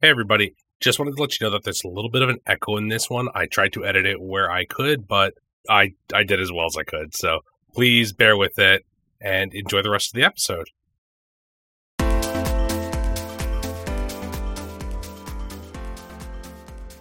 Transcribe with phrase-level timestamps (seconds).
[0.00, 0.54] Hey, everybody.
[0.78, 2.86] Just wanted to let you know that there's a little bit of an echo in
[2.86, 3.26] this one.
[3.34, 5.34] I tried to edit it where I could, but
[5.68, 7.16] I, I did as well as I could.
[7.16, 7.40] So
[7.74, 8.86] please bear with it
[9.20, 10.68] and enjoy the rest of the episode.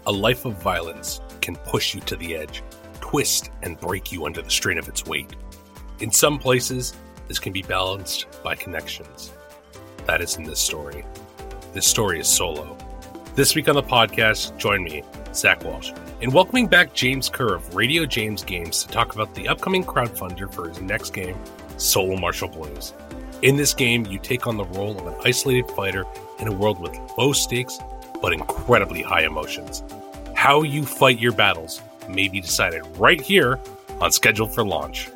[0.07, 2.63] A life of violence can push you to the edge,
[2.99, 5.35] twist and break you under the strain of its weight.
[5.99, 6.95] In some places,
[7.27, 9.33] this can be balanced by connections.
[10.07, 11.05] That is in this story.
[11.73, 12.75] This story is solo.
[13.37, 15.91] This week on the podcast, join me, Zach Walsh,
[16.21, 20.51] in welcoming back James Kerr of Radio James Games to talk about the upcoming crowdfunder
[20.51, 21.37] for his next game,
[21.77, 22.95] Solo Martial Blues.
[23.43, 26.03] In this game, you take on the role of an isolated fighter
[26.39, 27.77] in a world with low stakes
[28.23, 29.83] but incredibly high emotions.
[30.33, 31.79] How you fight your battles
[32.09, 33.59] may be decided right here
[34.01, 35.11] on Scheduled for Launch.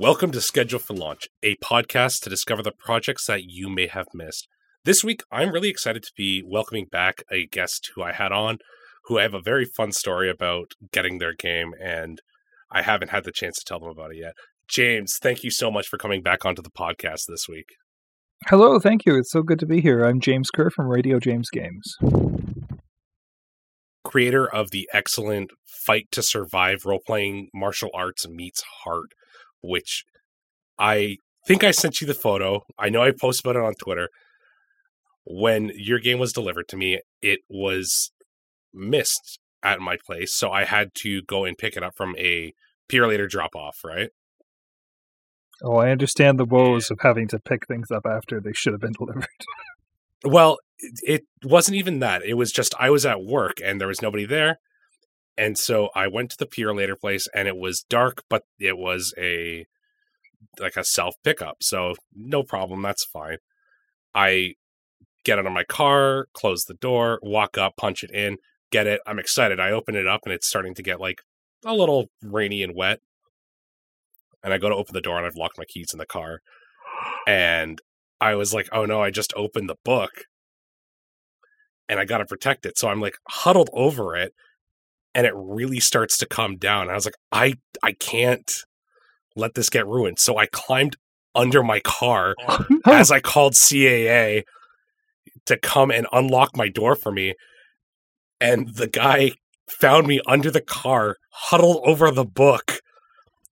[0.00, 4.06] Welcome to Scheduled for Launch, a podcast to discover the projects that you may have
[4.14, 4.48] missed.
[4.82, 8.60] This week, I'm really excited to be welcoming back a guest who I had on,
[9.04, 12.22] who I have a very fun story about getting their game, and
[12.72, 14.32] I haven't had the chance to tell them about it yet.
[14.66, 17.66] James, thank you so much for coming back onto the podcast this week.
[18.46, 19.18] Hello, thank you.
[19.18, 20.02] It's so good to be here.
[20.02, 21.98] I'm James Kerr from Radio James Games.
[24.02, 29.10] Creator of the excellent Fight to Survive role playing martial arts meets heart
[29.62, 30.04] which
[30.78, 32.64] I think I sent you the photo.
[32.78, 34.08] I know I posted about it on Twitter.
[35.24, 38.10] When your game was delivered to me, it was
[38.72, 42.54] missed at my place, so I had to go and pick it up from a
[42.90, 44.10] Purolator drop off, right?
[45.62, 48.80] Oh, I understand the woes of having to pick things up after they should have
[48.80, 49.26] been delivered.
[50.24, 50.58] well,
[51.02, 52.24] it wasn't even that.
[52.24, 54.58] It was just I was at work and there was nobody there.
[55.40, 59.14] And so I went to the Purolator place and it was dark, but it was
[59.16, 59.64] a
[60.58, 61.62] like a self pickup.
[61.62, 63.38] So no problem, that's fine.
[64.14, 64.56] I
[65.24, 68.36] get out of my car, close the door, walk up, punch it in,
[68.70, 69.00] get it.
[69.06, 69.58] I'm excited.
[69.58, 71.22] I open it up and it's starting to get like
[71.64, 73.00] a little rainy and wet.
[74.44, 76.40] And I go to open the door and I've locked my keys in the car.
[77.26, 77.80] And
[78.20, 80.24] I was like, oh no, I just opened the book
[81.88, 82.76] and I got to protect it.
[82.76, 84.34] So I'm like huddled over it
[85.14, 86.82] and it really starts to come down.
[86.82, 88.50] And I was like, I I can't
[89.36, 90.18] let this get ruined.
[90.18, 90.96] So I climbed
[91.34, 94.42] under my car oh, as I called CAA
[95.46, 97.34] to come and unlock my door for me.
[98.40, 99.32] And the guy
[99.68, 102.80] found me under the car, huddled over the book,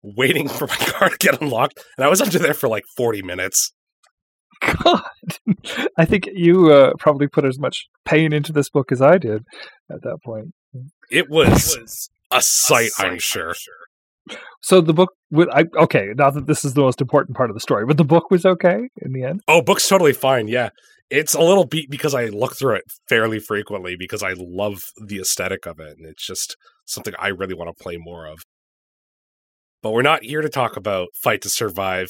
[0.02, 1.84] waiting for my car to get unlocked.
[1.96, 3.72] And I was under there for like 40 minutes.
[4.60, 5.02] God,
[5.96, 9.44] I think you uh, probably put as much pain into this book as I did
[9.90, 10.52] at that point.
[11.10, 13.48] It was, it was a, sight, a sight, I'm sure.
[13.48, 14.38] I'm sure.
[14.60, 17.54] So the book, would, I, okay, not that this is the most important part of
[17.54, 19.40] the story, but the book was okay in the end.
[19.48, 20.48] Oh, book's totally fine.
[20.48, 20.70] Yeah,
[21.10, 25.20] it's a little beat because I look through it fairly frequently because I love the
[25.20, 28.40] aesthetic of it, and it's just something I really want to play more of.
[29.82, 32.08] But we're not here to talk about Fight to Survive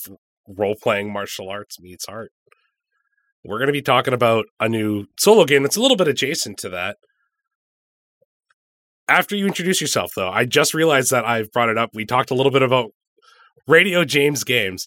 [0.48, 2.32] role playing martial arts meets art.
[3.44, 6.58] We're going to be talking about a new solo game that's a little bit adjacent
[6.58, 6.96] to that
[9.08, 11.91] after you introduce yourself, though, I just realized that I've brought it up.
[11.94, 12.91] We talked a little bit about
[13.66, 14.86] Radio James Games.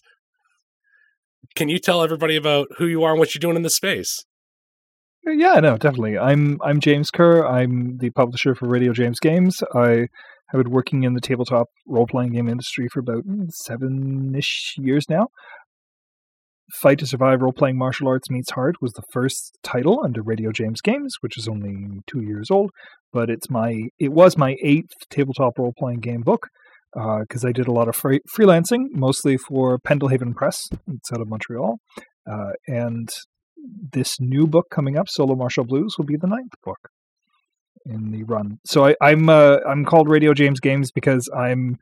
[1.54, 4.24] Can you tell everybody about who you are and what you're doing in this space?
[5.26, 6.18] Uh, yeah, no, definitely.
[6.18, 7.46] I'm I'm James Kerr.
[7.46, 9.62] I'm the publisher for Radio James Games.
[9.74, 10.08] I
[10.48, 15.08] have been working in the tabletop role playing game industry for about seven ish years
[15.08, 15.28] now.
[16.80, 20.52] Fight to Survive Role Playing Martial Arts Meets Heart was the first title under Radio
[20.52, 22.70] James Games, which is only two years old,
[23.12, 26.46] but it's my it was my eighth tabletop role playing game book
[26.94, 30.68] because uh, I did a lot of free- freelancing, mostly for Pendelhaven Press.
[30.88, 31.78] It's out of Montreal,
[32.30, 33.08] uh, and
[33.92, 36.78] this new book coming up, Solo Martial Blues, will be the ninth book
[37.86, 38.58] in the run.
[38.66, 41.76] So I, I'm uh, I'm called Radio James Games because I'm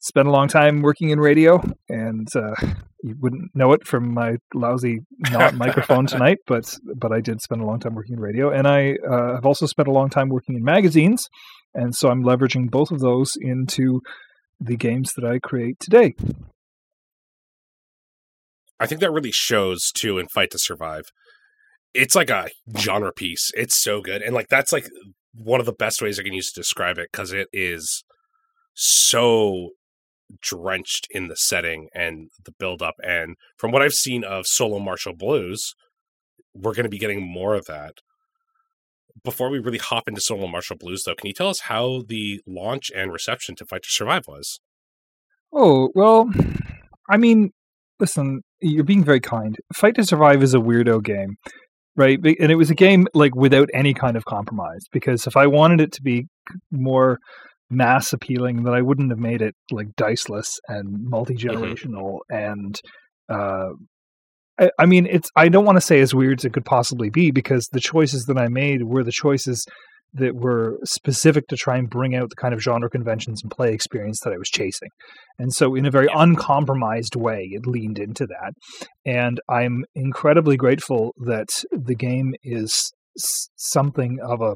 [0.00, 2.54] spent a long time working in radio, and uh,
[3.02, 5.00] you wouldn't know it from my lousy
[5.30, 8.66] not microphone tonight, but but I did spend a long time working in radio, and
[8.66, 11.28] I uh, have also spent a long time working in magazines,
[11.74, 14.00] and so I'm leveraging both of those into
[14.60, 16.14] the games that I create today.
[18.78, 21.04] I think that really shows too in Fight to Survive.
[21.94, 23.50] It's like a genre piece.
[23.54, 24.88] It's so good, and like that's like
[25.32, 28.04] one of the best ways I can use to describe it because it is
[28.74, 29.70] so
[30.40, 32.94] drenched in the setting and the build up.
[33.02, 35.74] And from what I've seen of Solo Martial Blues,
[36.54, 37.94] we're going to be getting more of that.
[39.24, 42.40] before we really hop into Solo Martial Blues, though, can you tell us how the
[42.46, 44.60] launch and reception to Fight to Survive was?
[45.52, 46.30] Oh well,
[47.08, 47.50] I mean,
[48.00, 49.56] listen, you're being very kind.
[49.74, 51.36] Fight to Survive is a weirdo game,
[51.96, 52.18] right?
[52.18, 55.80] And it was a game like without any kind of compromise because if I wanted
[55.80, 56.26] it to be
[56.70, 57.18] more
[57.70, 62.36] mass appealing, that I wouldn't have made it like diceless and multi generational mm-hmm.
[62.36, 62.80] and.
[63.28, 63.70] Uh,
[64.58, 65.28] I, I mean, it's.
[65.36, 68.24] I don't want to say as weird as it could possibly be because the choices
[68.24, 69.66] that I made were the choices
[70.14, 73.72] that were specific to try and bring out the kind of genre conventions and play
[73.72, 74.88] experience that I was chasing.
[75.38, 78.52] And so, in a very uncompromised way, it leaned into that.
[79.04, 82.92] And I'm incredibly grateful that the game is
[83.56, 84.54] something of a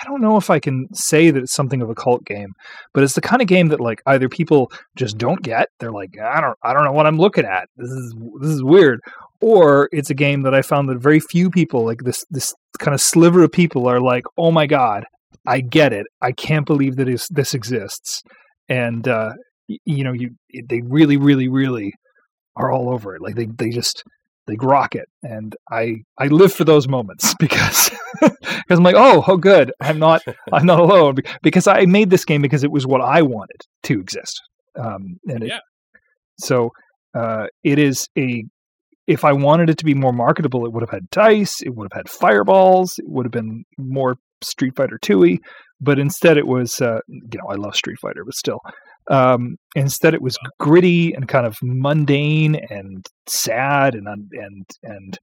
[0.00, 2.52] I don't know if I can say that it's something of a cult game,
[2.94, 6.10] but it's the kind of game that like either people just don't get, they're like,
[6.18, 7.68] I don't I don't know what I'm looking at.
[7.76, 9.00] This is this is weird.
[9.40, 12.94] Or it's a game that I found that very few people, like this this kind
[12.94, 15.04] of sliver of people are like, "Oh my god,
[15.46, 16.06] I get it.
[16.22, 18.22] I can't believe that is, this exists."
[18.68, 19.32] And uh
[19.84, 20.30] you know, you
[20.68, 21.92] they really really really
[22.56, 23.22] are all over it.
[23.22, 24.02] Like they they just
[24.48, 25.08] they grok it.
[25.22, 27.90] And i i live for those moments because
[28.20, 29.72] because i'm like oh oh good.
[29.80, 30.22] I'm not
[30.52, 31.16] i'm not alone.
[31.42, 34.40] Because i made this game because it was what i wanted to exist.
[34.76, 35.60] Um and it, yeah.
[36.38, 36.70] so
[37.14, 38.44] uh it is a
[39.06, 41.88] if i wanted it to be more marketable it would have had dice it would
[41.90, 45.38] have had fireballs it would have been more street fighter 2
[45.80, 48.60] but instead it was uh you know i love street fighter but still
[49.08, 55.18] um, instead, it was gritty and kind of mundane and sad and and and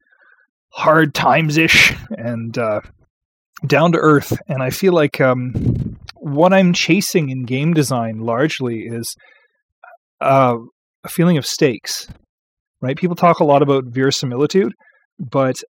[0.70, 2.82] hard times ish and uh,
[3.66, 4.38] down to earth.
[4.48, 9.16] And I feel like um, what I'm chasing in game design largely is
[10.22, 10.58] uh,
[11.04, 12.08] a feeling of stakes.
[12.82, 12.98] Right?
[12.98, 14.74] People talk a lot about verisimilitude,
[15.18, 15.64] but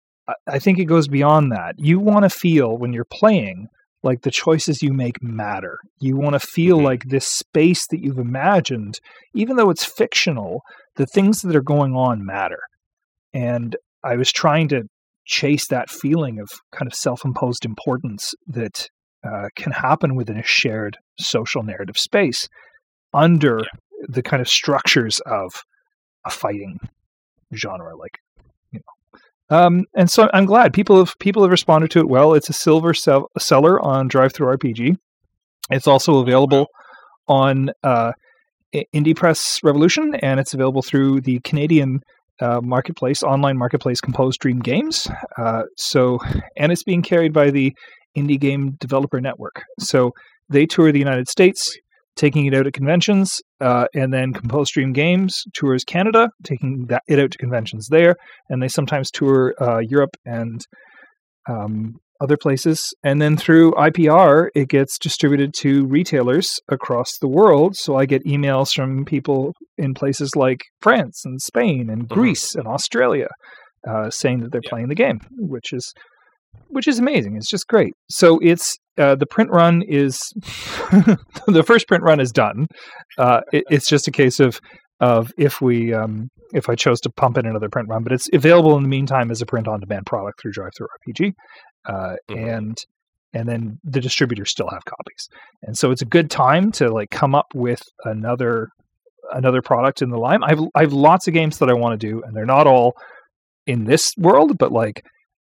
[0.47, 1.75] I think it goes beyond that.
[1.79, 3.69] You want to feel when you're playing
[4.05, 5.79] like the choices you make matter.
[5.99, 6.85] You want to feel mm-hmm.
[6.85, 9.01] like this space that you've imagined,
[9.35, 10.61] even though it's fictional,
[10.97, 12.61] the things that are going on matter.
[13.33, 13.75] And
[14.05, 14.83] I was trying to
[15.25, 18.89] chase that feeling of kind of self imposed importance that
[19.27, 22.47] uh, can happen within a shared social narrative space
[23.15, 24.07] under yeah.
[24.09, 25.63] the kind of structures of
[26.27, 26.79] a fighting
[27.55, 28.19] genre like
[29.51, 32.35] um, and so I'm glad people have people have responded to it well.
[32.35, 34.97] It's a silver sell- seller on DriveThruRPG.
[35.71, 36.67] It's also available
[37.29, 38.13] on uh,
[38.95, 42.01] Indie Press Revolution, and it's available through the Canadian
[42.41, 45.07] uh, marketplace, online marketplace, Composed Dream Games.
[45.39, 46.19] Uh, so,
[46.57, 47.73] and it's being carried by the
[48.17, 49.63] Indie Game Developer Network.
[49.79, 50.13] So
[50.49, 51.77] they tour the United States
[52.17, 57.03] taking it out at conventions, uh, and then Composed Dream Games tours Canada, taking that,
[57.09, 58.17] it out to conventions there,
[58.49, 60.61] and they sometimes tour uh, Europe and
[61.49, 62.93] um, other places.
[63.03, 67.77] And then through IPR, it gets distributed to retailers across the world.
[67.77, 72.15] So I get emails from people in places like France and Spain and mm-hmm.
[72.15, 73.29] Greece and Australia
[73.89, 74.71] uh, saying that they're yeah.
[74.71, 75.93] playing the game, which is
[76.69, 77.37] which is amazing.
[77.37, 77.93] It's just great.
[78.11, 80.19] So it's uh, the print run is
[81.47, 82.67] the first print run is done.
[83.19, 84.61] Uh, it, it's just a case of
[85.01, 88.29] of if we um, if I chose to pump in another print run, but it's
[88.33, 91.33] available in the meantime as a print on demand product through DriveThruRPG,
[91.87, 92.49] uh, mm-hmm.
[92.49, 92.79] and
[93.33, 95.29] and then the distributors still have copies,
[95.63, 98.69] and so it's a good time to like come up with another
[99.33, 100.43] another product in the line.
[100.45, 102.95] I've I've lots of games that I want to do, and they're not all
[103.67, 105.05] in this world, but like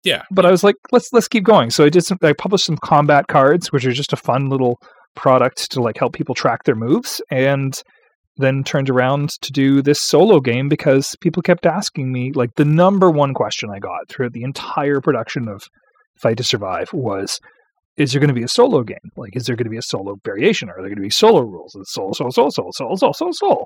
[0.03, 0.23] yeah.
[0.31, 1.69] But I was like, let's let's keep going.
[1.69, 4.79] So I did some I published some combat cards, which are just a fun little
[5.15, 7.81] product to like help people track their moves and
[8.37, 12.63] then turned around to do this solo game because people kept asking me like the
[12.63, 15.63] number one question I got throughout the entire production of
[16.21, 17.39] Fight to Survive was
[17.97, 18.97] is there going to be a solo game?
[19.17, 20.69] Like, is there going to be a solo variation?
[20.69, 21.75] Are there going to be solo rules?
[21.77, 23.65] It's solo, solo, solo, solo, solo, solo, solo.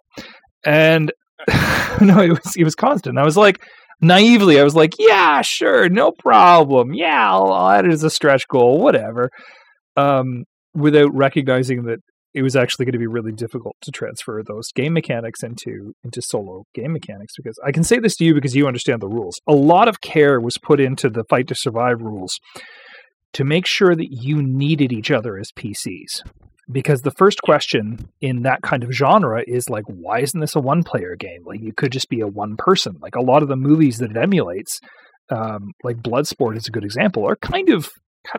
[0.65, 1.13] And
[2.01, 3.19] no, it was it was constant.
[3.19, 3.61] I was like,
[4.03, 6.93] naively, I was like, yeah, sure, no problem.
[6.93, 9.29] Yeah, I'll, I'll add it as a stretch goal, whatever.
[9.95, 10.43] Um,
[10.73, 11.99] without recognizing that
[12.33, 16.21] it was actually going to be really difficult to transfer those game mechanics into into
[16.21, 19.39] solo game mechanics because I can say this to you because you understand the rules.
[19.47, 22.39] A lot of care was put into the fight to survive rules
[23.33, 26.23] to make sure that you needed each other as PCs
[26.71, 30.59] because the first question in that kind of genre is like why isn't this a
[30.59, 31.43] one player game?
[31.45, 32.97] Like you could just be a one person.
[33.01, 34.79] Like a lot of the movies that it emulates
[35.29, 37.89] um, like bloodsport is a good example are kind of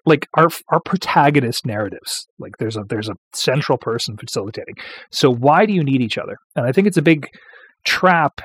[0.07, 2.26] like our our protagonist narratives.
[2.38, 4.75] Like there's a there's a central person facilitating.
[5.11, 6.37] So why do you need each other?
[6.57, 7.28] And i think it's a big
[7.85, 8.41] trap.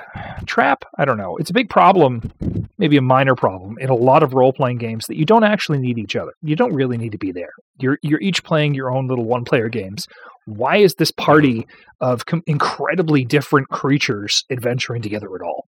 [0.45, 0.85] Trap?
[0.97, 1.37] I don't know.
[1.37, 2.31] It's a big problem
[2.79, 5.99] maybe a minor problem in a lot of role-playing games that you don't actually need
[5.99, 6.31] each other.
[6.41, 7.51] You don't really need to be there.
[7.79, 10.07] You're you're each playing your own little one player games.
[10.45, 11.67] Why is this party
[11.99, 15.67] of com- incredibly different creatures adventuring together at all?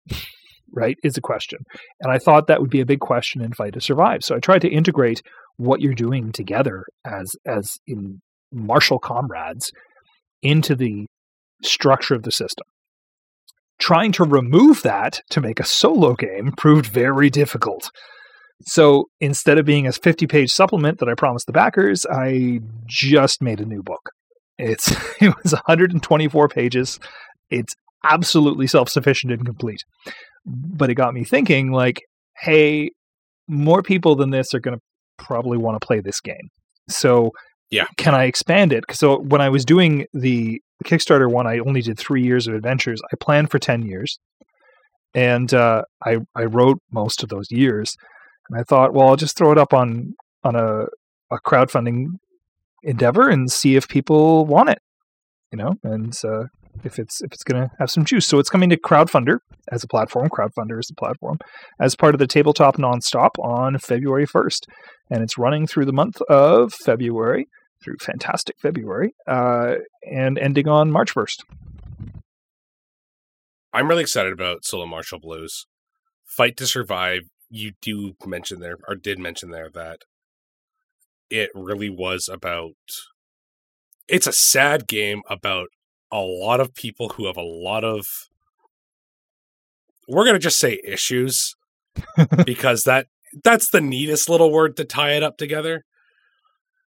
[0.73, 0.99] Right?
[1.03, 1.61] Is a question.
[2.01, 4.23] And i thought that would be a big question in fight to survive.
[4.23, 5.23] So i tried to integrate
[5.57, 8.21] what you're doing together as as in
[8.53, 9.71] martial comrades
[10.43, 11.07] into the
[11.63, 12.67] structure of the system
[13.79, 17.91] trying to remove that to make a solo game proved very difficult.
[18.63, 23.43] So instead of being a 50 page supplement that I promised the backers, I just
[23.43, 24.11] made a new book.
[24.59, 24.91] It's
[25.21, 26.99] it was 124 pages.
[27.51, 29.83] It's absolutely self-sufficient and complete.
[30.47, 32.03] But it got me thinking like,
[32.39, 32.91] hey,
[33.49, 34.83] more people than this are going to
[35.19, 36.51] probably want to play this game.
[36.89, 37.33] So
[37.71, 37.87] yeah.
[37.97, 38.85] Can I expand it?
[38.93, 43.01] So when I was doing the Kickstarter one, I only did three years of adventures.
[43.13, 44.19] I planned for 10 years.
[45.15, 47.97] And uh, I, I wrote most of those years.
[48.49, 50.85] And I thought, well, I'll just throw it up on, on a,
[51.31, 52.19] a crowdfunding
[52.83, 54.79] endeavor and see if people want it,
[55.51, 56.45] you know, and uh,
[56.85, 58.27] if it's if it's going to have some juice.
[58.27, 59.39] So it's coming to Crowdfundr
[59.71, 60.29] as a platform.
[60.29, 61.39] Crowdfundr is the platform
[61.81, 64.61] as part of the Tabletop Nonstop on February 1st,
[65.11, 67.47] and it's running through the month of February
[67.83, 69.75] through fantastic February uh,
[70.11, 71.43] and ending on March 1st.
[73.73, 75.67] I'm really excited about Solo Martial Blues.
[76.25, 80.01] Fight to Survive, you do mention there, or did mention there, that
[81.31, 82.73] it really was about.
[84.09, 85.69] It's a sad game about
[86.13, 88.07] a lot of people who have a lot of.
[90.09, 91.55] We're going to just say issues
[92.45, 93.09] because that
[93.43, 95.85] that's the neatest little word to tie it up together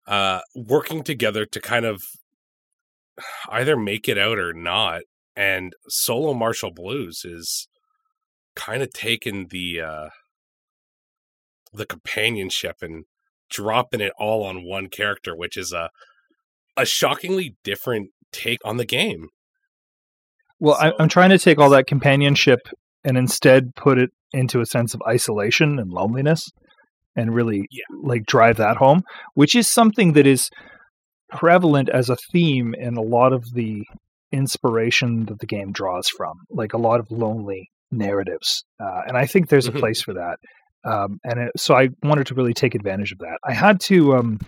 [0.06, 2.02] uh, working together to kind of
[3.50, 5.02] either make it out or not.
[5.34, 7.68] And solo martial blues is
[8.54, 10.08] kind of taking the uh,
[11.74, 13.04] the companionship and
[13.50, 15.90] dropping it all on one character, which is a
[16.76, 19.28] a shockingly different take on the game.
[20.58, 22.60] Well, so, I'm trying to take all that companionship
[23.04, 26.48] and instead put it into a sense of isolation and loneliness
[27.14, 27.84] and really yeah.
[28.02, 29.02] like drive that home,
[29.34, 30.50] which is something that is
[31.30, 33.84] prevalent as a theme in a lot of the
[34.32, 38.64] inspiration that the game draws from, like a lot of lonely narratives.
[38.80, 39.80] Uh, and I think there's a mm-hmm.
[39.80, 40.38] place for that.
[40.84, 43.38] Um, and it, so I wanted to really take advantage of that.
[43.44, 44.38] I had to, um,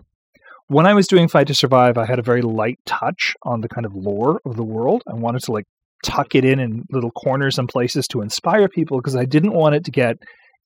[0.69, 3.69] when I was doing Fight to Survive, I had a very light touch on the
[3.69, 5.03] kind of lore of the world.
[5.09, 5.65] I wanted to like
[6.05, 9.75] tuck it in in little corners and places to inspire people because I didn't want
[9.75, 10.17] it to get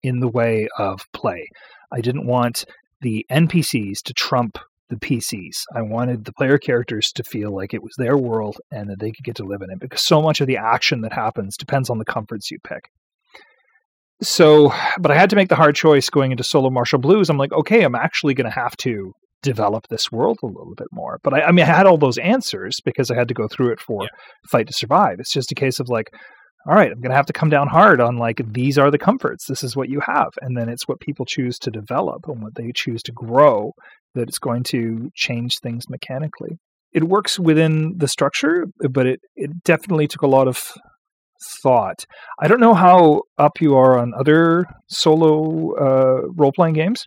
[0.02, 1.48] in the way of play.
[1.92, 2.64] I didn't want
[3.00, 4.58] the NPCs to trump
[4.90, 5.62] the PCs.
[5.74, 9.12] I wanted the player characters to feel like it was their world and that they
[9.12, 11.88] could get to live in it because so much of the action that happens depends
[11.88, 12.90] on the comforts you pick.
[14.20, 17.30] So, but I had to make the hard choice going into Solo Martial Blues.
[17.30, 20.88] I'm like, okay, I'm actually going to have to develop this world a little bit
[20.92, 21.18] more.
[21.22, 23.72] But I, I, mean, I had all those answers because I had to go through
[23.72, 24.08] it for yeah.
[24.50, 25.16] Fight to Survive.
[25.18, 26.10] It's just a case of like,
[26.66, 28.98] all right, I'm going to have to come down hard on like these are the
[28.98, 29.46] comforts.
[29.46, 32.54] This is what you have, and then it's what people choose to develop and what
[32.54, 33.72] they choose to grow
[34.14, 36.58] that it's going to change things mechanically.
[36.92, 40.62] It works within the structure, but it it definitely took a lot of
[41.62, 42.04] thought.
[42.40, 47.06] I don't know how up you are on other solo uh, role playing games,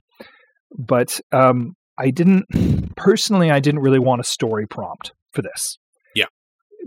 [0.77, 3.51] but um, I didn't personally.
[3.51, 5.77] I didn't really want a story prompt for this.
[6.15, 6.25] Yeah,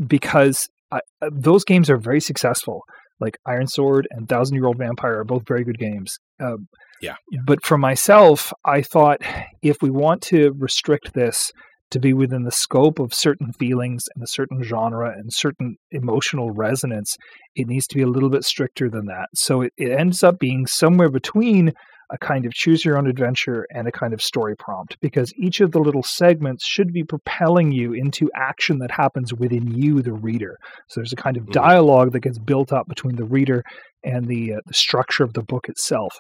[0.07, 2.83] because I, uh, those games are very successful.
[3.21, 6.19] Like Ironsworn and Thousand Year Old Vampire are both very good games.
[6.41, 6.69] Um,
[7.01, 7.15] yeah.
[7.45, 9.21] But for myself, I thought
[9.63, 11.53] if we want to restrict this
[11.91, 16.51] to be within the scope of certain feelings and a certain genre and certain emotional
[16.51, 17.17] resonance,
[17.55, 19.29] it needs to be a little bit stricter than that.
[19.35, 21.73] So it, it ends up being somewhere between
[22.11, 25.61] a kind of choose your own adventure and a kind of story prompt because each
[25.61, 30.13] of the little segments should be propelling you into action that happens within you, the
[30.13, 30.57] reader.
[30.89, 31.53] So there's a kind of mm-hmm.
[31.53, 33.63] dialogue that gets built up between the reader
[34.03, 36.15] and the, uh, the structure of the book itself.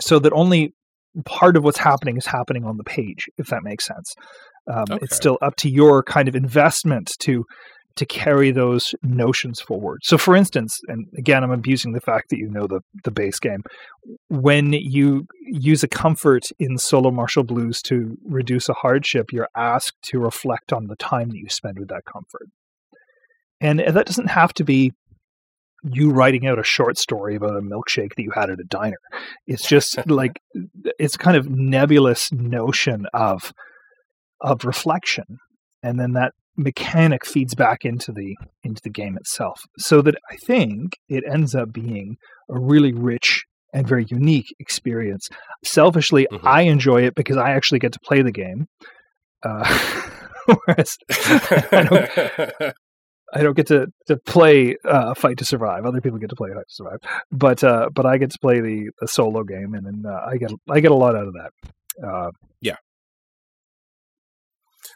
[0.00, 0.74] So that only
[1.24, 4.14] part of what's happening is happening on the page, if that makes sense.
[4.72, 4.98] Um, okay.
[5.02, 7.44] It's still up to your kind of investment to
[7.96, 10.00] to carry those notions forward.
[10.02, 13.38] So, for instance, and again, I'm abusing the fact that you know the, the base
[13.38, 13.62] game.
[14.28, 19.96] When you use a comfort in solo martial blues to reduce a hardship, you're asked
[20.10, 22.48] to reflect on the time that you spend with that comfort.
[23.60, 24.92] And that doesn't have to be
[25.84, 28.96] you writing out a short story about a milkshake that you had at a diner.
[29.46, 30.40] It's just like
[30.98, 33.52] it's kind of nebulous notion of
[34.40, 35.38] of reflection
[35.84, 40.36] and then that mechanic feeds back into the into the game itself so that i
[40.46, 42.16] think it ends up being
[42.50, 45.28] a really rich and very unique experience
[45.64, 46.40] selfishly Mhm.
[46.44, 48.66] i enjoy it because i actually get to play the game
[49.42, 49.64] uh,
[50.66, 52.74] whereas I don't,
[53.34, 55.84] I don't get to, to play uh, Fight to Survive.
[55.84, 56.98] Other people get to play Fight to Survive,
[57.32, 60.36] but uh, but I get to play the, the solo game, and, then uh, I
[60.36, 62.06] get I get a lot out of that.
[62.06, 62.30] Uh,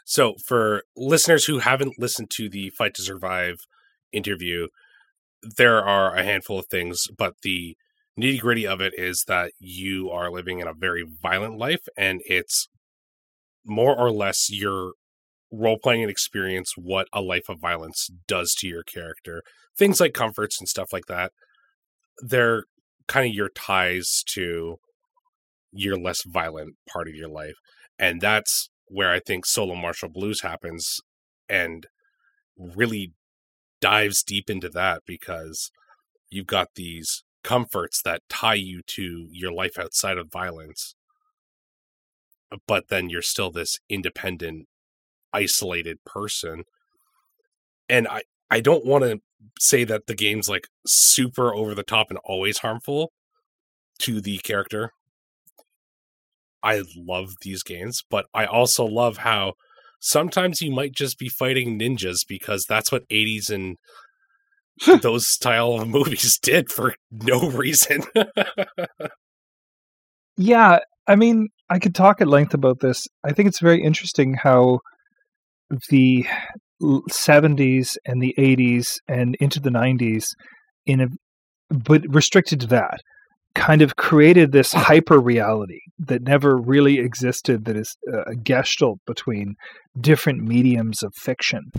[0.09, 3.57] So, for listeners who haven't listened to the Fight to Survive
[4.11, 4.69] interview,
[5.55, 7.77] there are a handful of things, but the
[8.19, 12.21] nitty gritty of it is that you are living in a very violent life, and
[12.25, 12.69] it's
[13.63, 14.93] more or less your
[15.51, 19.43] role playing and experience what a life of violence does to your character.
[19.77, 21.33] Things like comforts and stuff like that,
[22.17, 22.63] they're
[23.07, 24.77] kind of your ties to
[25.71, 27.57] your less violent part of your life.
[27.99, 30.99] And that's where I think Solo Martial Blues happens
[31.47, 31.87] and
[32.57, 33.13] really
[33.81, 35.71] dives deep into that because
[36.29, 40.95] you've got these comforts that tie you to your life outside of violence.
[42.67, 44.67] But then you're still this independent,
[45.31, 46.63] isolated person.
[47.87, 49.21] And I, I don't want to
[49.59, 53.11] say that the game's like super over the top and always harmful
[53.99, 54.91] to the character
[56.63, 59.53] I love these games, but I also love how
[59.99, 63.77] sometimes you might just be fighting ninjas because that's what 80s and
[65.01, 68.03] those style of movies did for no reason.
[70.37, 73.07] yeah, I mean, I could talk at length about this.
[73.23, 74.79] I think it's very interesting how
[75.89, 76.25] the
[76.81, 80.25] 70s and the 80s and into the 90s
[80.85, 81.07] in a
[81.69, 83.01] but restricted to that
[83.55, 87.95] kind of created this hyper reality that never really existed that is
[88.27, 89.55] a gestalt between
[89.99, 91.71] different mediums of fiction.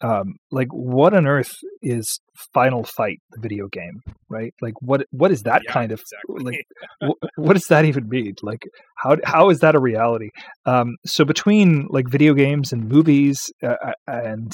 [0.00, 2.18] Um, like what on earth is
[2.52, 4.52] final fight the video game right?
[4.60, 6.44] Like what what is that Yeah, kind of exactly.
[6.44, 6.64] like
[7.08, 8.62] wh- what does that even mean like
[8.96, 10.30] how how is that a reality?
[10.66, 14.52] Um so between like video games and movies uh, uh, and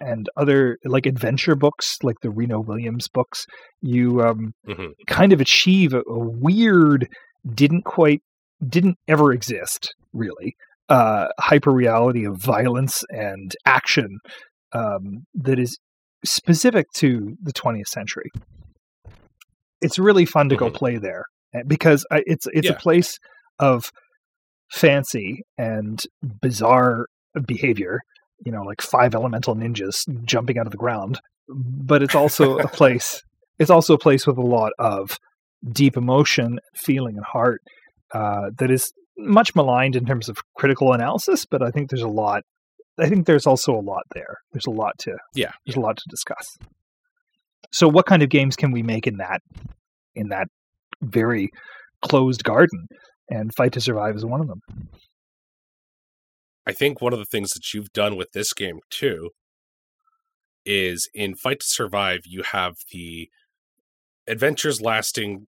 [0.00, 3.44] and other like adventure books like the Remo Williams books
[3.80, 4.92] you um Mhm.
[5.06, 7.08] kind of achieve a, a weird
[7.54, 8.20] didn't quite
[8.66, 10.54] didn't ever exist really
[10.88, 14.18] uh hyper reality of violence and action
[14.72, 15.78] um that is
[16.24, 18.30] specific to the 20th century
[19.80, 20.74] it's really fun to go Mhm.
[20.74, 22.72] play there uh, because I, it's it's Yeah.
[22.74, 23.18] a place
[23.58, 23.90] of
[24.70, 27.06] fancy and bizarre
[27.46, 28.00] behavior
[28.44, 31.20] you know like five elemental ninjas jumping out of the ground.
[31.48, 33.22] But it's also a place
[33.58, 35.18] it's also a place with a lot of
[35.72, 37.60] deep emotion feeling and heart
[38.14, 42.08] uh, that is much maligned in terms of critical analysis but i think there's a
[42.08, 42.44] lot
[43.00, 44.36] i think there's also a lot there.
[44.52, 46.56] There's a lot to Yeah, there's a lot to discuss.
[47.72, 49.40] So what kind of games can we make in that
[50.14, 50.48] in that
[51.02, 51.50] very
[52.02, 52.86] closed garden
[53.28, 54.60] and fight to survive is one of them
[56.68, 59.30] I think one of the things that you've done with this game too
[60.66, 63.30] is in Fight to Survive, you have the
[64.26, 65.46] adventures lasting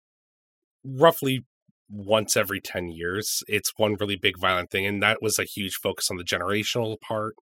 [0.86, 1.46] roughly
[1.90, 3.44] once every 10 years.
[3.50, 6.96] It's one really big violent thing, and that was a huge focus on the generational
[7.02, 7.36] part.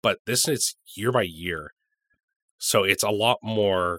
[0.00, 1.72] But this is year by year.
[2.56, 3.98] So it's a lot more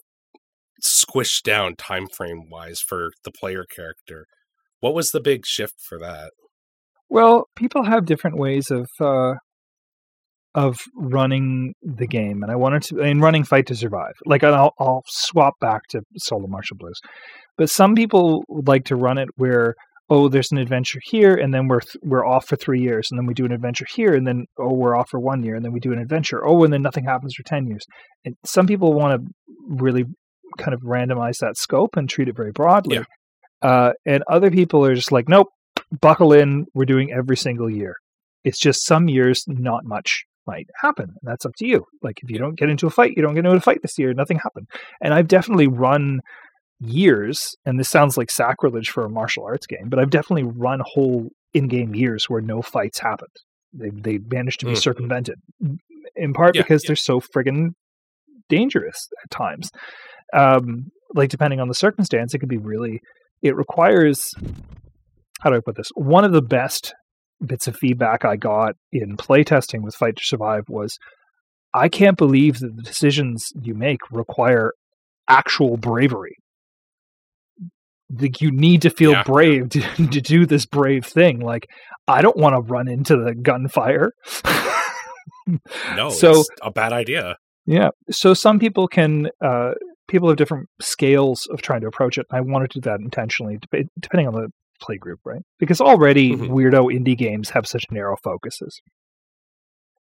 [0.82, 4.28] squished down time frame wise for the player character.
[4.80, 6.32] What was the big shift for that?
[7.10, 9.34] Well, people have different ways of uh,
[10.56, 14.14] of running the game, and I wanted to in running Fight to Survive.
[14.26, 17.00] Like, I'll, I'll swap back to Solo Martial Blues,
[17.58, 19.76] but some people would like to run it where
[20.12, 23.20] oh, there's an adventure here, and then we're th- we're off for three years, and
[23.20, 25.64] then we do an adventure here, and then oh, we're off for one year, and
[25.64, 26.46] then we do an adventure.
[26.46, 27.86] Oh, and then nothing happens for ten years.
[28.26, 29.32] And some people want to
[29.68, 30.06] really
[30.58, 32.98] kind of randomize that scope and treat it very broadly.
[32.98, 33.04] Yeah.
[33.62, 35.48] Uh, and other people are just like, nope,
[36.02, 36.66] buckle in.
[36.74, 37.96] We're doing every single year.
[38.44, 41.06] It's just some years not much might happen.
[41.06, 41.86] And that's up to you.
[42.02, 43.98] Like if you don't get into a fight, you don't get into a fight this
[44.00, 44.14] year.
[44.14, 44.68] Nothing happened.
[45.02, 46.22] And I've definitely run
[46.80, 50.80] years, and this sounds like sacrilege for a martial arts game, but I've definitely run
[50.84, 53.36] whole in-game years where no fights happened.
[53.74, 54.78] They they managed to be Mhm.
[54.82, 55.36] circumvented,
[56.16, 56.90] in part Yeah, because yeah.
[56.90, 57.72] they're so friggin'
[58.48, 59.70] dangerous at times.
[60.34, 63.02] Um, like depending on the circumstance, it could be really.
[63.42, 64.32] It requires
[65.40, 65.90] how do I put this?
[65.96, 66.94] One of the best
[67.46, 70.98] bits of feedback I got in playtesting with Fight to Survive was
[71.74, 74.74] I can't believe that the decisions you make require
[75.28, 76.36] actual bravery.
[78.12, 79.24] Like you need to feel Yeah.
[79.24, 81.40] brave to, to do this brave thing.
[81.40, 81.68] Like
[82.08, 84.12] I don't want to run into the gunfire.
[85.96, 87.38] No, So- it's a bad idea.
[87.66, 87.90] Yeah.
[88.10, 89.74] So some people can, uh,
[90.08, 92.26] people have different scales of trying to approach it.
[92.32, 93.60] I wanted to do that intentionally,
[94.02, 94.48] depending on the
[94.80, 95.42] play group, right?
[95.60, 96.50] Because already Mhm.
[96.50, 98.82] weirdo indie games have such narrow focuses.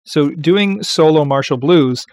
[0.05, 2.05] So doing solo Martial Blues,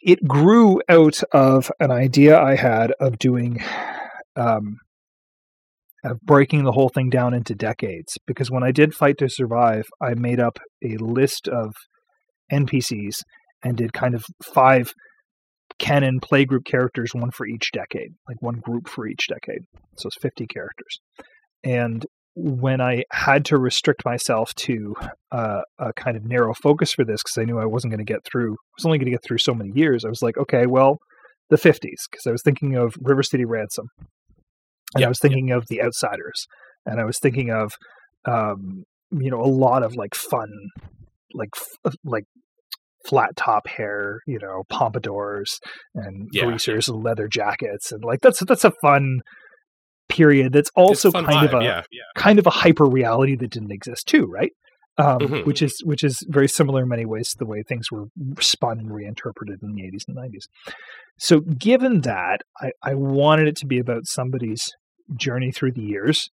[0.00, 3.60] it grew out of an idea I had of doing,
[4.36, 4.76] um,
[6.04, 8.16] of breaking the whole thing down into decades.
[8.26, 11.74] Because when I did Fight to Survive, I made up a list of
[12.50, 13.22] NPCs
[13.62, 14.92] and did kind of five
[15.78, 19.62] canon playgroup characters, one for each decade, like one group for each decade.
[19.98, 21.00] So it's 50 characters.
[21.64, 24.94] And when I had to restrict myself to
[25.32, 28.12] uh, a kind of narrow focus for this, because I knew I wasn't going to
[28.12, 30.38] get through, I was only going to get through so many years, I was like,
[30.38, 30.98] okay, well,
[31.50, 33.86] the 50s, because I was thinking of River City Ransom.
[34.94, 36.46] And Yep, I was thinking of The Outsiders.
[36.86, 37.72] And I was thinking of,
[38.26, 40.48] um, you know, a lot of like fun,
[41.34, 41.50] like,
[41.84, 42.24] f- like
[43.06, 45.58] flat top hair, you know, pompadours
[45.94, 49.20] and Yeah, greasers and leather jackets, and like that's that's a fun
[50.20, 50.52] period.
[50.52, 51.82] That's also It's a fun kind of a yeah.
[52.16, 54.52] kind of a hyper reality that didn't exist too, right?
[54.98, 55.46] Um, Mhm.
[55.46, 58.06] Which is which is very similar in many ways to the way things were
[58.40, 60.44] spun and reinterpreted in the 80s and 90s.
[61.18, 64.62] So, given that, I, I wanted it to be about somebody's
[65.26, 66.28] journey through the years,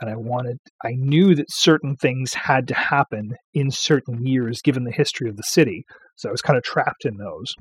[0.00, 3.24] and I wanted I knew that certain things had to happen
[3.54, 5.84] in certain years given the history of the city.
[6.16, 7.54] So I was kind of trapped in those.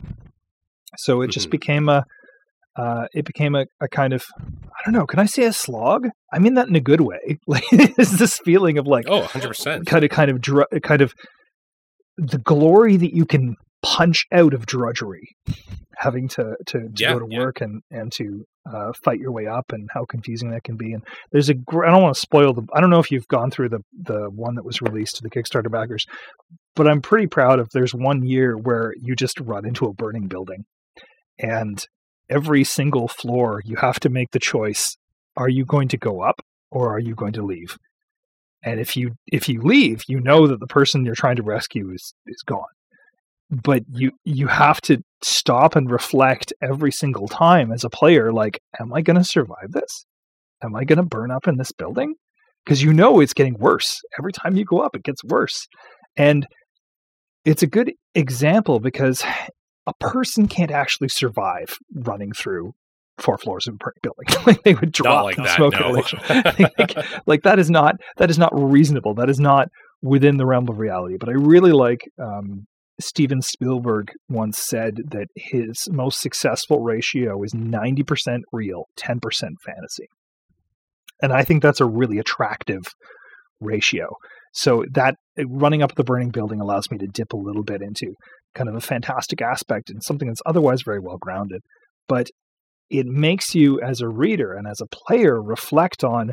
[0.98, 1.52] So it just Mhm.
[1.52, 2.04] became a
[2.80, 5.06] uh, it became a, a kind of I don't know.
[5.06, 6.08] Can I say a slog?
[6.32, 7.24] I mean that in a good way.
[7.48, 9.86] Like it's this feeling of like Oh, 100%.
[9.86, 11.14] kind of kind of dr- kind of
[12.18, 15.26] the glory that you can punch out of drudgery,
[15.98, 17.40] having to to, to Yeah, go to yeah.
[17.40, 20.94] work and and to uh, fight your way up, and how confusing that can be.
[20.94, 23.28] And there's a gr- I don't want to spoil the I don't know if you've
[23.28, 23.80] gone through the
[24.12, 26.06] the one that was released to the Kickstarter backers,
[26.76, 27.70] but I'm pretty proud of.
[27.74, 30.66] There's one year where you just run into a burning building,
[31.40, 31.84] and
[32.30, 34.98] every single floor you have to make the choice:
[35.38, 37.78] are you going to go up or are you going to leave?
[38.64, 41.92] and if you if you leave you know that the person you're trying to rescue
[41.92, 42.64] is is gone.
[43.50, 48.60] But you you have to stop and reflect every single time as a player like
[48.80, 50.06] am i going to survive this?
[50.64, 52.16] Am i going to burn up in this building?
[52.66, 54.02] Because you know it's getting worse.
[54.20, 55.68] Every time you go up it gets worse.
[56.18, 56.46] And
[57.46, 59.24] it's a good example because
[59.90, 62.74] a person can't actually survive running through
[63.18, 65.74] four floors of a burning building like they would drop Not like in that, smoke
[65.74, 65.92] no.
[66.78, 69.14] like, like that is not that is not reasonable.
[69.14, 69.68] That is not
[70.02, 71.18] within the realm of reality.
[71.20, 72.66] But I really like um,
[73.02, 79.56] Steven Spielberg once said that his most successful ratio is ninety percent real, ten percent
[79.66, 80.08] fantasy,
[81.22, 82.84] and I think that's a really attractive
[83.60, 84.16] ratio.
[84.54, 87.82] So that uh, running up the burning building allows me to dip a little bit
[87.82, 88.14] into
[88.56, 91.62] kind of a fantastic aspect and something that's otherwise very well grounded,
[92.08, 92.28] but
[92.90, 96.32] it makes you as a reader and as a player reflect on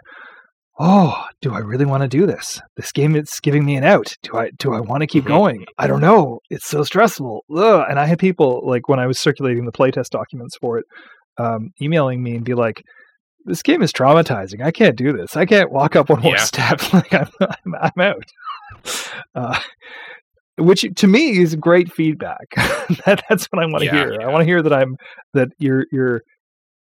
[0.78, 2.60] oh do i really want to do this?
[2.76, 4.12] This game is giving me an out.
[4.22, 5.28] Do i do i want to keep Mhm.
[5.28, 5.64] going?
[5.78, 6.40] I don't know.
[6.50, 7.44] It's so stressful.
[7.54, 7.86] Ugh.
[7.88, 10.84] and i had people like when i was circulating the playtest documents for it
[11.38, 12.82] um, emailing me and be like
[13.46, 14.62] this game is traumatizing.
[14.62, 15.36] I can't do this.
[15.36, 16.44] I can't walk up one more Yeah.
[16.44, 16.80] step.
[16.92, 18.24] Like i'm, I'm, I'm out.
[19.34, 19.58] Uh,
[20.58, 22.46] which to me is great feedback.
[23.04, 24.20] That, that's what i want to Yeah, hear.
[24.22, 24.96] I want to hear that i'm
[25.34, 26.20] that you're you're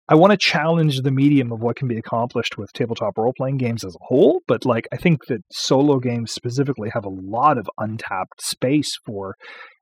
[0.08, 3.56] I want to challenge the medium of what can be accomplished with tabletop role playing
[3.56, 7.58] games as a whole, but like I think that solo games specifically have a lot
[7.58, 9.34] of untapped space for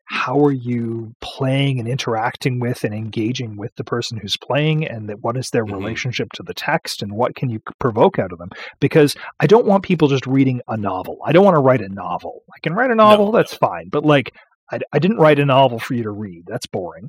[0.06, 5.08] how are you playing and interacting with and engaging with the person who's playing and
[5.08, 5.72] that what is their Mhm.
[5.72, 9.66] relationship to the text and what can you provoke out of them because i don't
[9.66, 12.74] want people just reading a novel i don't want to write a novel i can
[12.74, 13.32] write a novel no.
[13.32, 14.32] that's fine but like
[14.70, 17.08] I, I didn't write a novel for you to read that's boring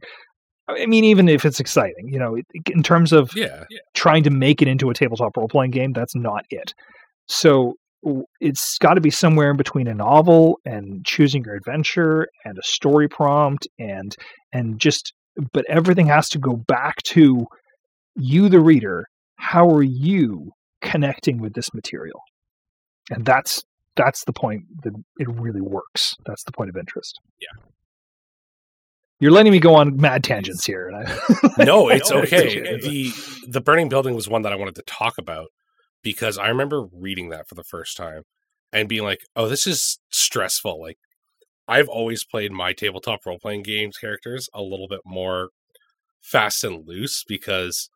[0.69, 3.63] i mean even if it's exciting you know in terms of Yeah.
[3.93, 5.91] trying to make it into a tabletop role playing game.
[5.93, 6.73] That's not it.
[7.27, 7.75] So
[8.39, 12.63] it's got to be somewhere in between a novel and choosing your adventure and a
[12.63, 14.15] story prompt and
[14.53, 15.13] and just
[15.53, 17.45] but everything has to go back to
[18.15, 19.05] you the reader
[19.37, 22.19] how are you connecting with this material
[23.09, 23.63] and that's
[23.95, 27.63] that's the point that it really works that's the point of interest Yeah.
[29.19, 32.77] you're letting me go on mad tangents here and I, No, it's okay.
[32.77, 33.11] The
[33.47, 35.47] the burning building was one that I wanted to talk about
[36.05, 38.21] because I remember reading that for the first time
[38.71, 40.97] and being like, "Oh, this is stressful." Like
[41.67, 45.49] I've always played my tabletop role playing games characters a little bit more
[46.21, 47.89] fast and loose because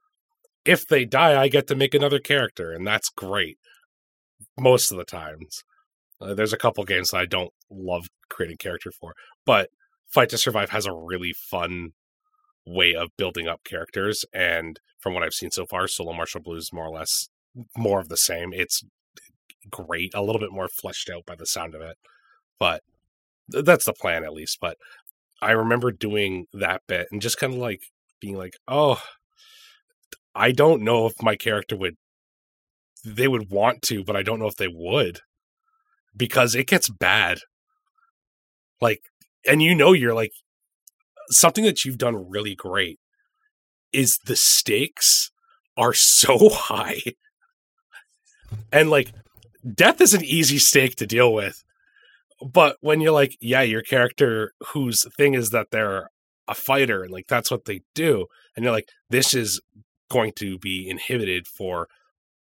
[0.66, 3.58] if they die, I get to make another character, and that's great
[4.60, 5.64] most of the times.
[6.22, 9.14] Uh, there's a couple games that I don't love creating character for,
[9.46, 9.70] but
[10.08, 11.92] Fight to Survive has a really fun
[12.66, 16.74] way of building up characters, and from what I've seen so far, Solo Martial Blues
[16.74, 17.30] more or less
[17.78, 18.54] more of the same.
[18.54, 18.84] It's
[19.72, 21.98] great, a little bit more fleshed out by the sound of it,
[22.60, 22.84] but
[23.52, 24.60] th- that's the plan at least.
[24.62, 24.78] But
[25.42, 27.82] I remember doing that bit and just kind of like
[28.22, 29.02] being like, oh,
[30.34, 31.96] I don't know if my character would,
[33.04, 35.22] they would want to, but I don't know if they would
[36.16, 37.40] because it gets bad.
[38.82, 39.02] Like,
[39.46, 40.32] and you know, you're like,
[41.30, 43.00] something that you've done really great
[43.94, 45.32] is the stakes
[45.78, 47.02] are so high.
[48.72, 49.12] And like,
[49.74, 51.64] death is an easy stake to deal with.
[52.42, 56.10] But when you're like, yeah, your character whose thing is that they're
[56.48, 59.62] a fighter and like that's what they do, and you're like, this is
[60.10, 61.88] going to be inhibited for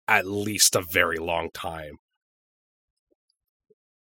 [0.08, 1.96] at least a very long time.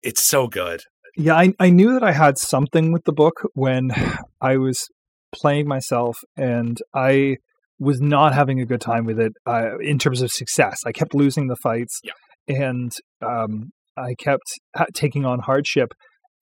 [0.04, 0.82] It's so good.
[1.16, 3.92] Yeah, I, I knew that I had something with the book when
[4.42, 4.88] I was
[5.34, 7.38] playing myself and I
[7.80, 10.80] was not having a good time with it uh, in terms of success.
[10.86, 12.14] I kept losing the fights yeah.
[12.48, 14.60] and um, I kept
[14.94, 15.90] taking on hardship.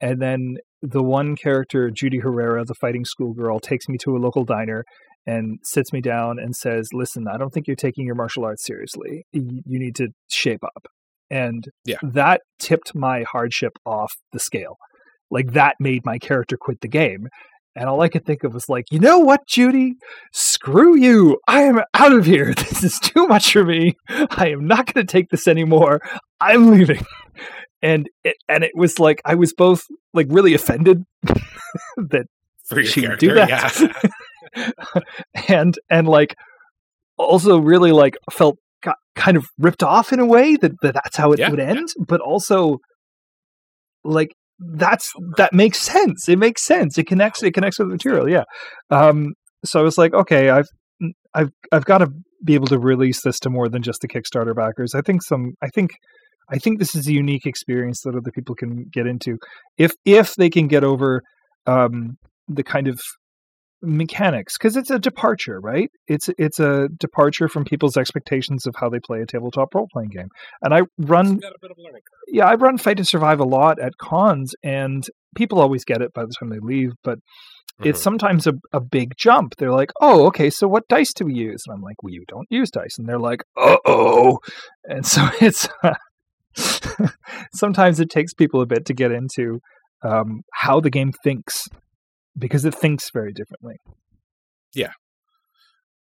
[0.00, 4.44] And then the one character, Judy Herrera, the fighting schoolgirl, takes me to a local
[4.44, 4.84] diner
[5.26, 8.64] and sits me down and says, Listen, I don't think you're taking your martial arts
[8.64, 9.24] seriously.
[9.32, 10.86] You need to shape up.
[11.30, 11.96] And yeah.
[12.02, 14.76] that tipped my hardship off the scale.
[15.30, 17.26] Like that made my character quit the game.
[17.78, 19.94] And all I could think of was like, you know what, Judy?
[20.32, 21.38] Screw you.
[21.46, 22.54] I am out of here.
[22.56, 23.96] This is too much for me.
[24.08, 26.00] I am not going to take this anymore.
[26.40, 27.04] I'm leaving.
[27.82, 29.82] And it, and it was like I was both
[30.14, 31.02] like really offended
[31.96, 32.26] that
[32.84, 33.78] she character, do that.
[34.56, 34.70] yeah.
[35.48, 36.34] and and like
[37.18, 41.16] also really like felt got kind of ripped off in a way that, that that's
[41.16, 41.66] how it Yeah, would yeah.
[41.66, 42.78] end, but also
[44.04, 46.28] like that's that makes sense.
[46.28, 46.98] It makes sense.
[46.98, 47.42] It connects.
[47.42, 48.28] It connects with the material.
[48.28, 48.44] Yeah.
[48.90, 49.34] Um.
[49.64, 50.68] So I was like, okay, I've
[51.34, 52.08] I've I've got to
[52.44, 54.94] be able to release this to more than just the Kickstarter backers.
[54.94, 55.54] I think some.
[55.62, 55.92] I think.
[56.48, 59.36] I think this is a unique experience that other people can get into
[59.78, 61.22] if if they can get over
[61.66, 63.00] um, the kind of
[63.82, 68.88] mechanics because it's a departure right it's it's a departure from people's expectations of how
[68.88, 70.28] they play a tabletop role playing game
[70.62, 72.34] and i run It's got a bit of a learning curve.
[72.34, 75.04] yeah, I run Fight to Survive a lot at cons, and
[75.36, 76.92] people always get it by the time they leave.
[77.04, 77.18] But
[77.84, 78.02] it's Mhm.
[78.02, 79.54] sometimes a, a big jump.
[79.58, 82.24] They're like, "Oh, okay, so what dice do we use?" And I'm like, "Well, you
[82.26, 84.38] don't use dice." And they're like, "Uh oh,"
[84.84, 85.68] and so it's
[87.52, 89.60] sometimes it takes people a bit to get into
[90.02, 91.68] um, how the game thinks
[92.38, 93.76] because it thinks very differently.
[94.74, 94.92] Yeah.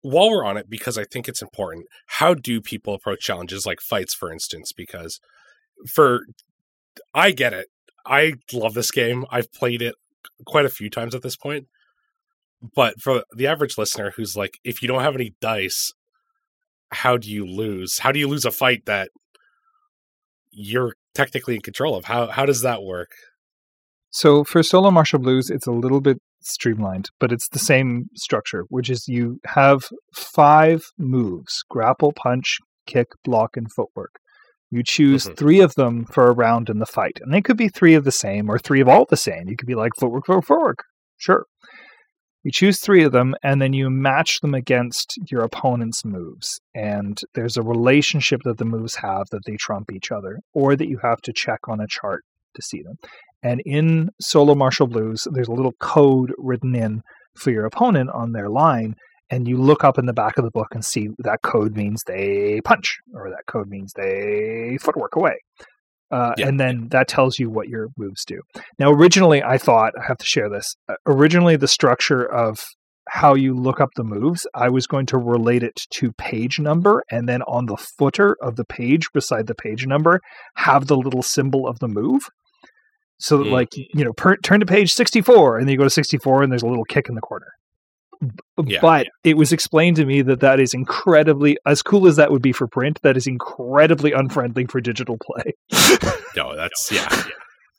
[0.02, 3.82] While we're on it, because I think it's important, how do people approach challenges like
[3.82, 4.72] fights, for instance?
[4.76, 5.20] Because
[5.88, 6.22] for
[7.14, 7.68] I get it.
[8.06, 9.26] I love this game.
[9.30, 9.96] I've played it
[10.46, 11.68] quite a few times at this point.
[12.76, 15.94] But for the average listener who's like, if you don't have any dice,
[16.92, 18.00] how do you lose?
[18.00, 19.10] How do you lose a fight that
[20.52, 22.06] you're technically in control of?
[22.06, 23.12] How how does that work?
[24.12, 28.64] So for solo martial blues, it's a little bit streamlined, but it's the same structure,
[28.70, 29.84] which is you have
[30.16, 34.16] five moves: grapple, punch, kick, block, and footwork.
[34.72, 35.38] You choose Mhm.
[35.38, 38.04] three of them for a round in the fight, and they could be three of
[38.04, 39.48] the same or three of all the same.
[39.48, 40.84] You could be like footwork, footwork, footwork.
[41.18, 41.46] Sure.
[42.44, 46.62] You choose three of them, and then you match them against your opponent's moves.
[46.74, 50.88] And there's a relationship that the moves have that they trump each other, or that
[50.88, 52.24] you have to check on a chart
[52.56, 52.96] to see them.
[53.44, 57.02] And in solo martial blues, there's a little code written in
[57.38, 58.96] for your opponent on their line,
[59.30, 62.04] and you look up in the back of the book and see that code means
[62.06, 65.38] they punch, or that code means they footwork away.
[66.12, 66.48] Uh, Yeah.
[66.48, 68.42] And then that tells you what your moves do.
[68.80, 70.76] Now, originally, I thought I have to share this.
[70.90, 72.58] Uh, originally, the structure of
[73.10, 77.04] how you look up the moves, I was going to relate it to page number,
[77.10, 80.22] and then on the footer of the page, beside the page number,
[80.56, 82.24] have the little symbol of the move.
[83.18, 83.52] So that, Mm.
[83.52, 86.52] like, you know, per, turn to page 64, and then you go to 64, and
[86.52, 87.48] there's a little kick in the corner.
[88.66, 92.32] Yeah, but it was explained to me that that is incredibly, as cool as that
[92.32, 95.54] would be for print, that is incredibly unfriendly for digital play.
[96.36, 97.08] No, that's yeah.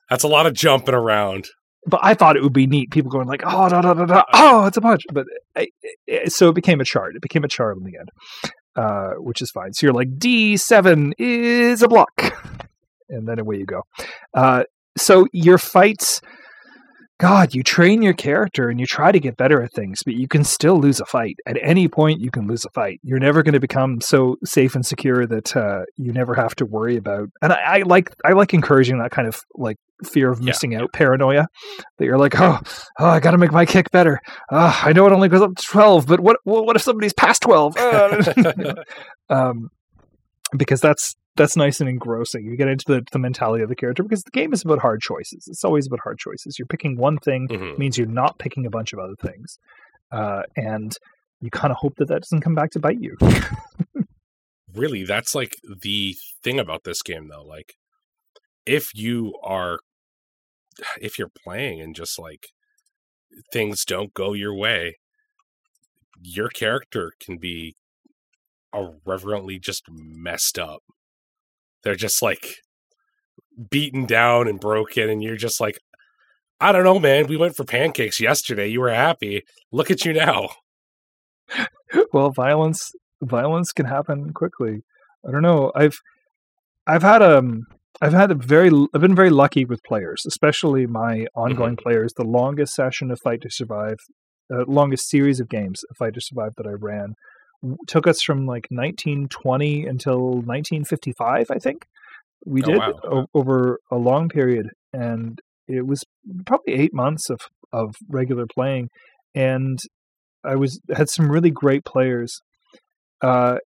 [0.08, 1.48] That's a lot of jumping around.
[1.86, 2.90] But I thought it would be neat.
[2.90, 5.68] People going like, "Oh, da, da, da, da, oh, it's a punch!" But I,
[6.06, 7.16] it, so it became a chart.
[7.16, 8.10] It became a chart in the end,
[8.76, 9.72] uh, which is fine.
[9.72, 12.10] So you're like, D seven is a block,
[13.08, 13.82] and then away you go.
[14.34, 14.64] Uh,
[14.96, 16.20] so your fights,
[17.20, 20.26] God, you train your character and you try to get better at things, but you
[20.26, 21.36] can still lose a fight.
[21.44, 22.98] At any point, you can lose a fight.
[23.02, 26.64] You're never going to become so safe and secure that uh, you never have to
[26.64, 27.28] worry about.
[27.42, 30.80] And I, I, like I like encouraging that kind of like fear of missing yeah.
[30.80, 31.46] out paranoia.
[31.98, 32.58] That you're like, oh,
[32.98, 34.18] oh I got to make my kick better.
[34.50, 37.42] Uh, I know it only goes up to twelve, but what what if somebody's past
[37.42, 37.76] twelve?
[39.28, 39.68] um,
[40.56, 42.44] because that's that's nice and engrossing.
[42.44, 45.00] You get into the, the mentality of the character because the game is about hard
[45.00, 45.46] choices.
[45.48, 46.58] It's always about hard choices.
[46.58, 47.78] You're picking one thing mm-hmm.
[47.78, 49.58] means you're not picking a bunch of other things,
[50.12, 50.96] uh, and
[51.40, 53.16] you kind of hope that that doesn't come back to bite you.
[54.74, 57.44] really, that's like the thing about this game, though.
[57.44, 57.74] Like,
[58.66, 59.78] if you are,
[61.00, 62.48] if you're playing and just like
[63.52, 64.98] things don't go your way,
[66.20, 67.76] your character can be
[68.74, 70.82] irreverently just messed up
[71.82, 72.56] they're just like
[73.70, 75.78] beaten down and broken and you're just like
[76.62, 77.26] I don't know, man.
[77.26, 78.68] We went for pancakes yesterday.
[78.68, 79.44] You were happy.
[79.72, 80.50] Look at you now.
[82.12, 84.82] well, violence violence can happen quickly.
[85.26, 85.72] I don't know.
[85.74, 85.98] I've
[86.86, 87.62] I've had um
[88.02, 91.82] I've had a very I've been very lucky with players, especially my ongoing mm-hmm.
[91.82, 92.12] players.
[92.16, 93.96] The longest session of Fight to Survive,
[94.52, 97.14] uh, longest series of games of Fight to Survive that I ran
[97.86, 101.86] took us from like 1920 until 1955, I think.
[102.46, 103.00] We oh, did wow.
[103.04, 106.04] o- over a long period, and it was
[106.46, 107.40] probably eight months of
[107.72, 108.88] of regular playing,
[109.34, 109.78] and
[110.42, 112.40] I was had some really great players,
[113.20, 113.58] uh,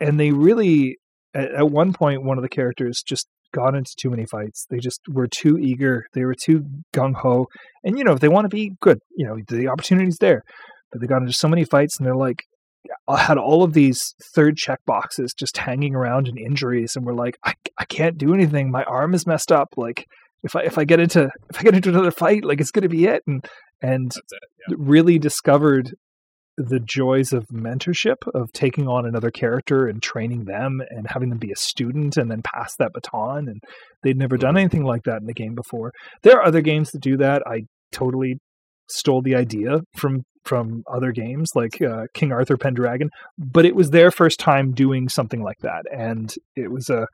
[0.00, 0.98] and they really
[1.32, 4.66] at, at one point one of the characters just got into too many fights.
[4.68, 6.06] They just were too eager.
[6.12, 7.46] They were too gung ho,
[7.84, 10.42] and you know if they want to be good, you know the opportunity's there,
[10.90, 12.44] but they got into so many fights, and they're like,
[13.16, 17.38] had all of these third check boxes just hanging around in injuries, and we're like,
[17.44, 18.70] I, I can't do anything.
[18.70, 19.68] My arm is messed up.
[19.76, 20.04] Like
[20.42, 22.88] if I if I get into if I get into another fight, like it's gonna
[22.88, 23.22] be it.
[23.26, 23.44] And
[23.80, 24.76] and it, yeah.
[24.78, 25.94] really discovered
[26.58, 31.38] the joys of mentorship of taking on another character and training them and having them
[31.38, 33.60] be a student and then pass that baton and
[34.02, 34.58] they'd never done mm-hmm.
[34.58, 35.92] anything like that in the game before
[36.24, 37.60] there are other games that do that i
[37.92, 38.38] totally
[38.90, 43.90] stole the idea from from other games like uh, King Arthur Pendragon, but it was
[43.90, 47.06] their first time doing something like that, and it was a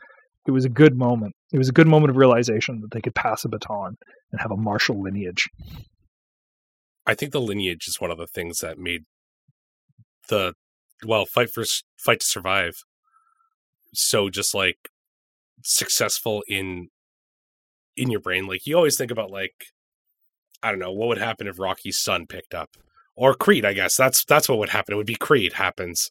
[0.47, 1.35] it was a good moment.
[1.53, 3.97] It was a good moment of realization that they could pass a baton
[4.31, 5.49] and have a martial lineage.
[7.07, 9.05] I think the lineage is one of the things that made
[10.29, 10.55] the
[11.05, 11.65] well fight for
[11.99, 12.75] fight to survive
[13.95, 14.91] so just like
[15.63, 16.89] successful in
[17.97, 18.47] in your brain.
[18.47, 19.67] Like you always think about like
[20.63, 22.71] I don't know what would happen if Rocky's son picked up
[23.17, 23.97] or Creed, I guess.
[23.97, 24.95] That's that's what would happen.
[24.95, 26.11] It would be Creed happens.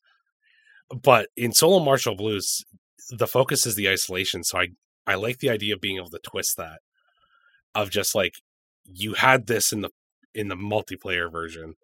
[0.90, 2.64] But in solo martial blues,
[3.10, 4.44] the focus is the isolation.
[4.44, 4.68] So I
[5.06, 6.80] I like the idea of being able to twist that
[7.76, 8.34] of just like
[8.86, 9.90] you had this in the
[10.34, 11.76] in the multiplayer version.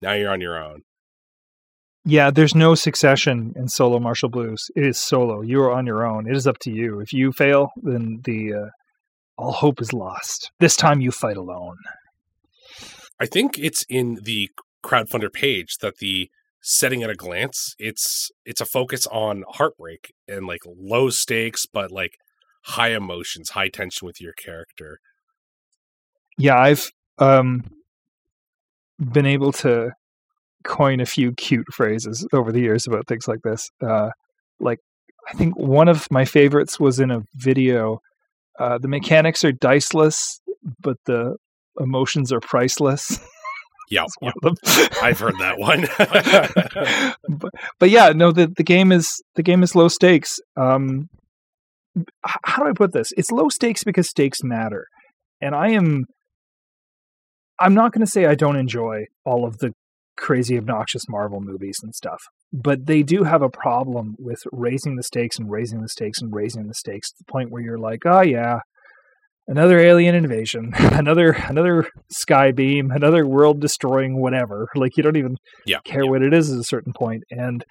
[0.00, 0.82] Now you're on your own.
[2.04, 4.70] Yeah, there's no succession in solo martial blues.
[4.76, 5.42] It is solo.
[5.42, 6.28] You are on your own.
[6.28, 7.00] It is up to you.
[7.00, 8.66] If you fail, then the uh,
[9.36, 10.50] all hope is lost.
[10.60, 11.76] This time you fight alone.
[13.20, 14.50] I think it's in the
[14.84, 20.46] Crowdfundr page that the setting at a glance it's it's a focus on heartbreak and
[20.46, 22.18] like low stakes but like
[22.62, 24.98] high emotions high tension with your character.
[26.36, 27.64] Yeah i've um
[28.98, 29.92] been able to
[30.64, 33.70] coin a few cute phrases over the years about things like this.
[33.80, 34.10] Uh
[34.58, 34.80] like
[35.28, 38.00] i think one of my favorites was in a video
[38.58, 40.40] uh the mechanics are diceless
[40.80, 41.36] but the
[41.80, 43.18] emotions are priceless.
[43.90, 44.34] Yeah, yep.
[45.02, 45.86] I've heard that one.
[47.38, 50.38] but, but, yeah, no, the the game is the game is low stakes.
[50.56, 51.08] Um,
[52.44, 53.12] how do I put this?
[53.16, 54.86] It's low stakes because stakes matter,
[55.40, 56.04] and I am.
[57.58, 59.72] I'm not going to say I don't enjoy all of the
[60.16, 62.20] crazy, obnoxious Marvel movies and stuff,
[62.52, 66.32] but they do have a problem with raising the stakes and raising the stakes and
[66.34, 68.60] raising the stakes to the point where you're like, oh yeah,
[69.48, 74.68] another alien invasion, another another sky beam, another world destroying whatever.
[74.76, 76.10] Like you don't even yeah, care yeah.
[76.10, 77.64] what it is at a certain point, and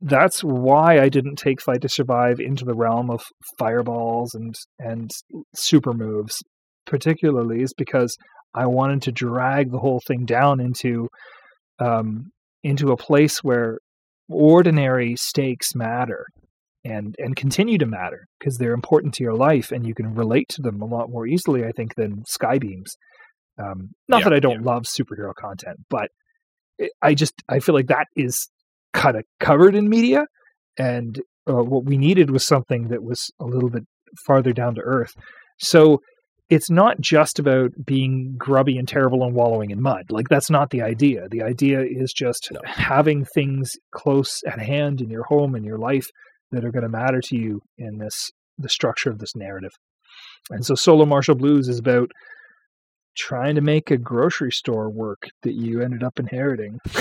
[0.00, 3.22] that's why I didn't take Fight to Survive into the realm of
[3.58, 5.10] fireballs and and
[5.54, 6.42] super moves,
[6.86, 8.16] particularly is because
[8.54, 11.08] I wanted to drag the whole thing down into
[11.78, 12.30] um,
[12.64, 13.78] into a place where
[14.28, 16.24] ordinary stakes matter
[16.84, 20.48] and and continue to matter because they're important to your life and you can relate
[20.48, 22.88] to them a lot more easily i think than skybeams
[23.58, 24.72] um, not yeah, that i don't yeah.
[24.72, 26.08] love superhero content but
[26.78, 28.48] it, i just i feel like that is
[28.92, 30.24] kind of covered in media
[30.78, 33.84] and uh, what we needed was something that was a little bit
[34.26, 35.12] farther down to earth
[35.58, 36.00] so
[36.48, 40.06] it's not just about being grubby and terrible and wallowing in mud.
[40.10, 41.28] Like that's not the idea.
[41.30, 42.60] The idea is just No.
[42.64, 46.08] having things close at hand in your home and your life
[46.52, 49.72] that are going to matter to you in this the structure of this narrative.
[50.50, 52.10] And so Solo Martial Blues is about
[53.16, 56.78] trying to make a grocery store work that you ended up inheriting.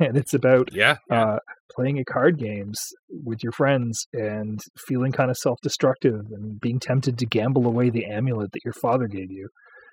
[0.00, 0.96] and it's about Yeah.
[1.10, 1.38] uh,
[1.74, 2.80] playing at card games
[3.24, 8.06] with your friends and feeling kind of self-destructive and being tempted to gamble away the
[8.06, 9.48] amulet that your father gave you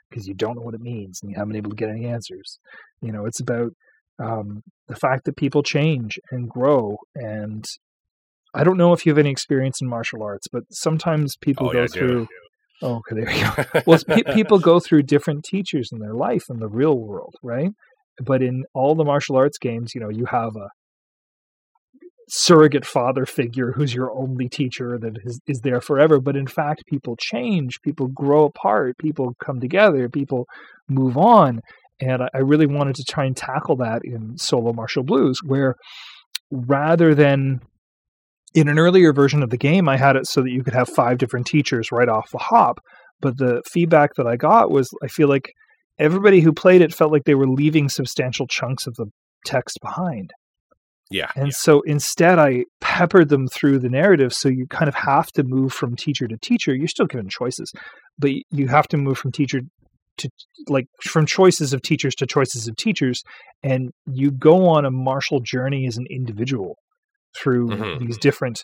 [0.09, 2.05] because you don't know what it means and you haven't been able to get any
[2.05, 2.59] answers.
[3.01, 3.71] You know, it's about
[4.23, 6.97] um, the fact that people change and grow.
[7.15, 7.65] And
[8.53, 11.73] I don't know if you have any experience in martial arts, but sometimes people Oh,
[11.73, 12.27] go yeah, through.
[12.81, 16.43] Oh, okay, there you go well, pe- people go through different teachers in their life
[16.49, 17.71] in the real world, right?
[18.23, 20.69] But in all the martial arts games, you know, you have a
[22.29, 26.19] surrogate father figure who's your only teacher that is, is there forever.
[26.19, 30.47] But in fact, people change, people grow apart, people come together, people
[30.87, 31.61] move on.
[31.99, 35.75] And I, I really wanted to try and tackle that in Solo Martial Blues, where
[36.51, 37.61] rather than
[38.53, 40.89] in an earlier version of the game, I had it so that you could have
[40.89, 42.79] five different teachers right off the hop.
[43.19, 45.53] But the feedback that I got was I feel like
[45.97, 49.05] everybody who played it felt like they were leaving substantial chunks of the
[49.45, 50.31] text behind.
[51.09, 51.31] Yeah.
[51.35, 54.33] And so instead, I peppered them through the narrative.
[54.33, 56.73] So you kind of have to move from teacher to teacher.
[56.73, 57.71] You're still given choices,
[58.17, 59.61] but you have to move from teacher
[60.17, 60.29] to
[60.67, 63.21] like from choices of teachers to choices of teachers.
[63.61, 66.77] And you go on a martial journey as an individual
[67.37, 67.99] through Mhm.
[67.99, 68.63] these different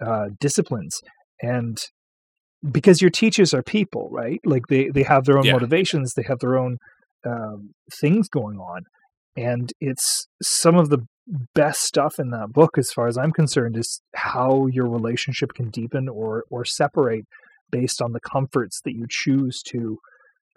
[0.00, 1.00] uh, disciplines.
[1.42, 1.78] And
[2.70, 4.40] because your teachers are people, right?
[4.44, 5.52] Like they, they have their own Yeah.
[5.52, 6.78] motivations, they have their own
[7.24, 8.82] um, things going on.
[9.36, 11.06] And it's some of the
[11.54, 15.70] best stuff in that book, as far as I'm concerned, is how your relationship can
[15.70, 17.24] deepen or or separate
[17.70, 19.98] based on the comforts that you choose to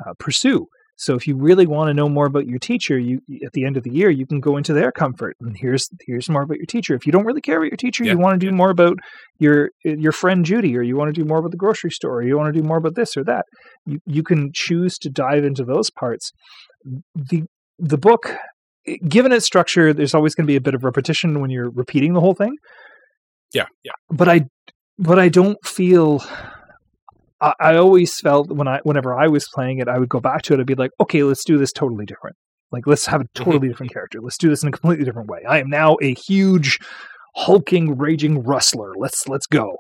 [0.05, 0.67] uh, pursue.
[0.99, 3.77] So if you really want to know more about your teacher, you at the end
[3.77, 6.65] of the year you can go into their comfort and here's here's more about your
[6.65, 6.93] teacher.
[6.93, 8.97] If you don't really care about your teacher, Yeah, you want to do more about
[9.39, 12.23] your your friend Judy, or you want to do more about the grocery store, or
[12.23, 13.45] you want to do more about this or that.
[13.85, 16.31] You you can choose to dive into those parts.
[17.15, 17.45] The
[17.77, 18.35] the book,
[19.07, 22.11] given its structure, there's always going to be a bit of repetition when you're repeating
[22.13, 22.57] the whole thing.
[23.53, 23.67] Yeah.
[23.83, 23.93] Yeah.
[24.09, 24.41] But I
[24.97, 26.21] but I don't feel
[27.41, 30.41] I, I always felt when I whenever I was playing it, I would go back
[30.43, 30.59] to it.
[30.59, 32.35] I'd be like, okay, let's do this totally different.
[32.71, 34.19] Like, let's have a totally different character.
[34.21, 35.39] Let's do this in a completely different way.
[35.47, 36.79] I am now a huge,
[37.35, 38.93] hulking, raging rustler.
[38.97, 39.77] Let's let's go.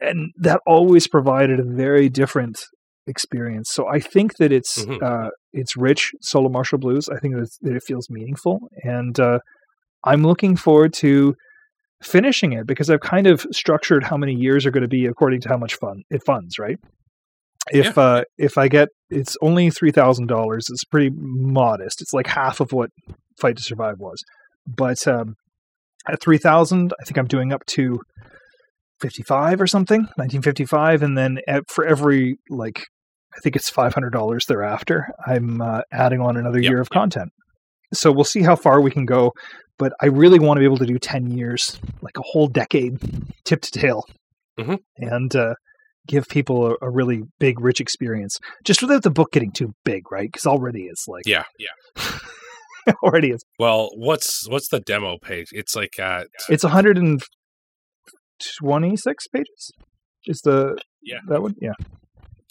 [0.00, 2.58] And, that always provided a very different
[3.06, 3.70] experience.
[3.72, 5.02] So I think that it's Mhm.
[5.02, 7.08] uh, it's rich solo martial blues.
[7.08, 9.38] I think that, that it feels meaningful, and uh,
[10.04, 11.34] I'm looking forward to
[12.02, 15.40] finishing it because I've kind of structured how many years are going to be according
[15.42, 16.78] to how much fun it funds, right?
[17.70, 22.00] If uh, if I get it's only three thousand dollars, it's pretty modest.
[22.00, 22.90] It's like half of what
[23.40, 24.22] Fight to Survive was,
[24.66, 25.34] but um,
[26.08, 28.00] at three thousand, I think I'm doing up to
[29.00, 32.86] fifty five or something, nineteen fifty five, and then at, for every like
[33.36, 36.88] I think it's five hundred dollars thereafter, I'm uh, adding on another Yep, year of
[36.88, 37.30] content.
[37.92, 39.32] So we'll see how far we can go
[39.78, 42.98] but I really want to be able to do 10 years, like a whole decade,
[43.44, 44.04] tip to tail,
[44.58, 44.78] Mhm.
[44.96, 45.54] and uh,
[46.06, 50.10] give people a, a really big, rich experience, just without the book getting too big,
[50.10, 50.28] right?
[50.30, 51.44] Because already it's like, Yeah.
[51.58, 51.68] Yeah.
[53.02, 55.48] already it's, Well, what's what's the demo page?
[55.52, 59.70] It's like uh it's 126 pages.
[60.26, 61.18] Is the Yeah.
[61.28, 61.54] that one?
[61.60, 61.72] Yeah.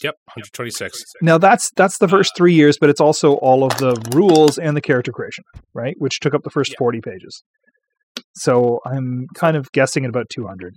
[0.04, 1.04] Yep, 126.
[1.22, 4.78] Now that's that's the first three years, but it's also all of the rules and
[4.78, 5.44] the character creation,
[5.74, 5.96] right?
[5.98, 6.78] Which took up the first Yeah.
[6.80, 7.44] 40 pages.
[8.36, 10.76] So I'm kind of guessing at about 200.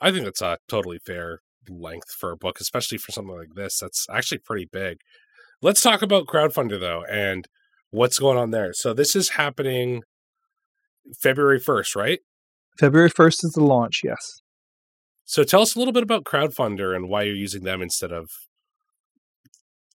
[0.00, 3.78] I think that's a totally fair length for a book, especially for something like this.
[3.78, 4.96] That's actually pretty big.
[5.62, 7.46] Let's talk about Crowdfundr though and
[7.90, 8.72] what's going on there.
[8.72, 10.02] So this is happening
[11.22, 12.20] February 1st, right?
[12.78, 14.40] February 1st is the launch, yes.
[15.30, 18.30] So tell us a little bit about Crowdfundr and why you're using them instead of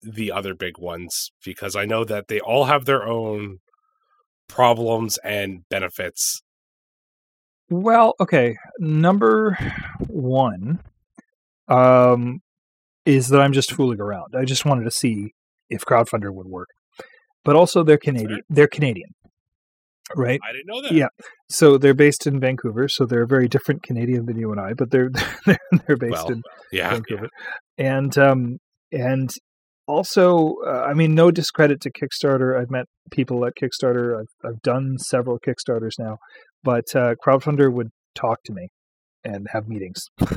[0.01, 3.59] the other big ones because I know that they all have their own
[4.47, 6.41] problems and benefits.
[7.69, 8.55] Well, okay.
[8.79, 9.57] Number
[10.07, 10.79] one
[11.67, 12.39] um,
[13.05, 14.35] is that I'm just fooling around.
[14.37, 15.33] I just wanted to see
[15.69, 16.69] if Crowdfundr would work.
[17.43, 18.39] But also, they're Canadian.
[18.49, 19.13] They're Canadian,
[20.15, 20.39] right?
[20.47, 20.91] I didn't know that.
[20.91, 21.07] Yeah.
[21.49, 22.87] So they're based in Vancouver.
[22.87, 25.09] So they're very different Canadian than you and I, but they're
[25.45, 25.57] they're,
[25.87, 26.41] they're based Well, in
[26.71, 26.91] Yeah.
[26.91, 27.29] Vancouver.
[27.77, 28.57] And um,
[28.91, 29.29] and
[29.87, 32.59] also, uh, I mean, no discredit to Kickstarter.
[32.59, 34.19] I've met people at Kickstarter.
[34.19, 36.17] I've I've done several Kickstarters now,
[36.63, 38.69] but uh, Crowdfundr would talk to me
[39.23, 40.01] and have meetings.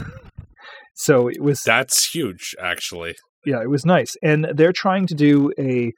[0.94, 3.14] So it was That's huge, actually.
[3.46, 4.16] yeah, it was nice.
[4.22, 5.92] And they're trying to do a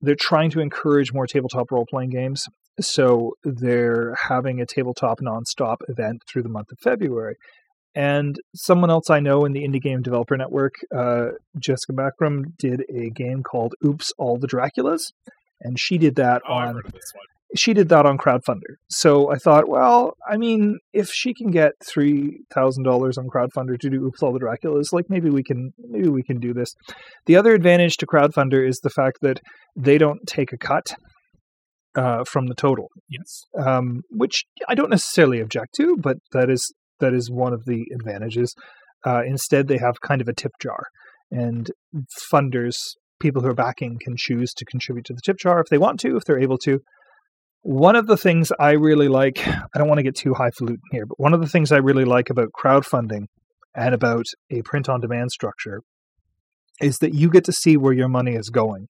[0.00, 2.42] they're trying to encourage more tabletop role playing games.
[2.80, 7.36] So they're having a tabletop nonstop event through the month of February.
[7.94, 12.84] And someone else I know in the Indie Game Developer Network, uh, Jessica Backram, did
[12.88, 15.00] a game called Oops All the Draculas.
[15.60, 17.24] And she did that Oh, on heard of this one.
[17.56, 21.72] she did that on Crowdfundr so i thought well i mean if she can get
[21.84, 26.22] $3000 on Crowdfundr to do oops all the draculas like maybe we can maybe we
[26.22, 26.72] can do this
[27.26, 29.40] the other advantage to Crowdfundr is the fact that
[29.76, 30.94] they don't take a cut
[31.96, 33.42] uh, from the total Yes.
[33.58, 37.86] um, which i don't necessarily object to but that is that is one of the
[37.94, 38.54] advantages
[39.04, 40.84] uh, instead they have kind of a tip jar
[41.30, 41.70] and
[42.32, 42.76] funders
[43.18, 45.98] people who are backing can choose to contribute to the tip jar if they want
[46.00, 46.80] to if they're able to
[47.62, 51.04] one of the things I really like, I don't want to get too highfalutin here,
[51.06, 53.26] but one of the things I really like about crowdfunding
[53.74, 55.80] and about a print on demand structure
[56.80, 58.86] is that you get to see where your money is going.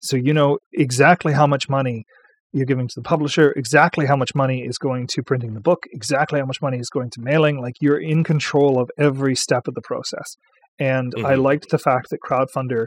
[0.00, 2.04] So you know exactly how much money
[2.52, 5.84] you're giving to the publisher, exactly how much money is going to printing the book,
[5.92, 7.60] exactly how much money is going to mailing.
[7.60, 10.36] Like you're in control of every step of the process.
[10.78, 11.42] And I Mhm.
[11.42, 12.86] liked the fact that Crowdfundr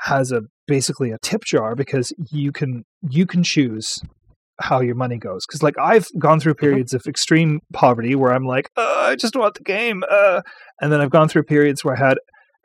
[0.00, 3.98] has a basically a tip jar because you can you can choose
[4.60, 8.44] how your money goes because like i've gone through periods of extreme poverty where i'm
[8.44, 10.40] like uh, i just want the game uh,
[10.80, 12.16] and then i've gone through periods where i had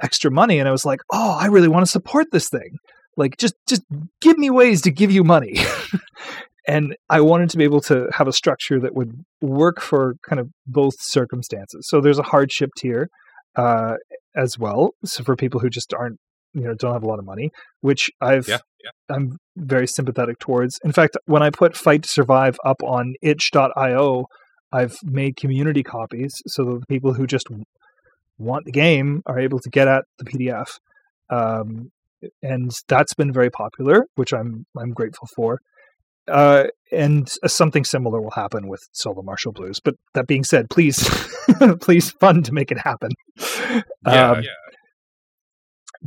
[0.02, 2.78] extra money and i was like oh i really want to support this thing
[3.20, 3.84] like just just
[4.22, 5.58] give me ways to give you money.
[6.68, 9.12] And i wanted to be able to have a structure that would
[9.42, 11.88] work for kind of both circumstances.
[11.90, 13.10] So there's a hardship tier
[13.56, 13.96] uh,
[14.36, 16.20] as well so for people who just aren't
[16.54, 17.50] you know don't have a lot of money
[17.82, 18.60] which i've Yeah,
[19.10, 20.80] i'm very sympathetic towards.
[20.84, 24.26] In fact when i put fight to survive up on itch.io
[24.72, 27.48] i've made community copies so that the people who just
[28.38, 30.70] want the game are able to get at the pdf
[31.32, 31.92] um,
[32.42, 35.60] and that's been very popular which i'm i'm grateful for.
[36.28, 40.70] Uh, and uh, something similar will happen with solo martial blues but that being said
[40.70, 41.00] please
[41.82, 43.10] please fund to make it happen.
[44.06, 44.50] Yeah, Um, yeah.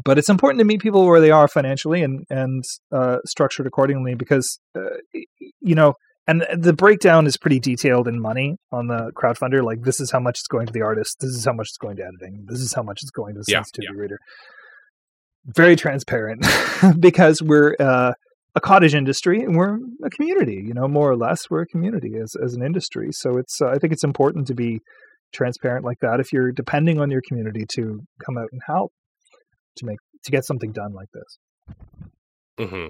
[0.04, 4.14] but it's important to meet people where they are financially and and uh, structured accordingly
[4.14, 4.96] because uh,
[5.60, 5.94] you know
[6.28, 9.64] and the breakdown is pretty detailed in money on the crowdfunder.
[9.64, 11.78] Like this is how much it's going to the artist this is how much it's
[11.78, 14.18] going to editing this is how much it's going to the Yeah, sensitivity reader
[15.46, 16.44] very transparent
[17.00, 18.12] because we're uh,
[18.54, 22.14] a cottage industry and we're a community you know more or less we're a community
[22.22, 24.78] as, as an industry so it's uh, i think it's important to be
[25.32, 28.92] transparent like that if you're depending on your community to come out and help
[29.76, 31.38] to make to get something done like this.
[32.58, 32.88] Mm-hmm.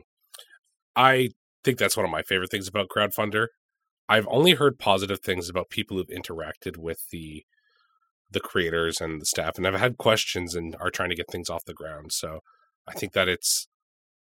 [0.95, 1.31] I
[1.65, 3.47] think that's one of my favorite things about Crowdfundr.
[4.09, 7.45] I've only heard positive things about people who've interacted with the
[8.33, 11.51] the creators and the staff, and I've had questions and are trying to get things
[11.51, 12.13] off the ground.
[12.13, 12.41] So
[12.89, 13.69] I think that it's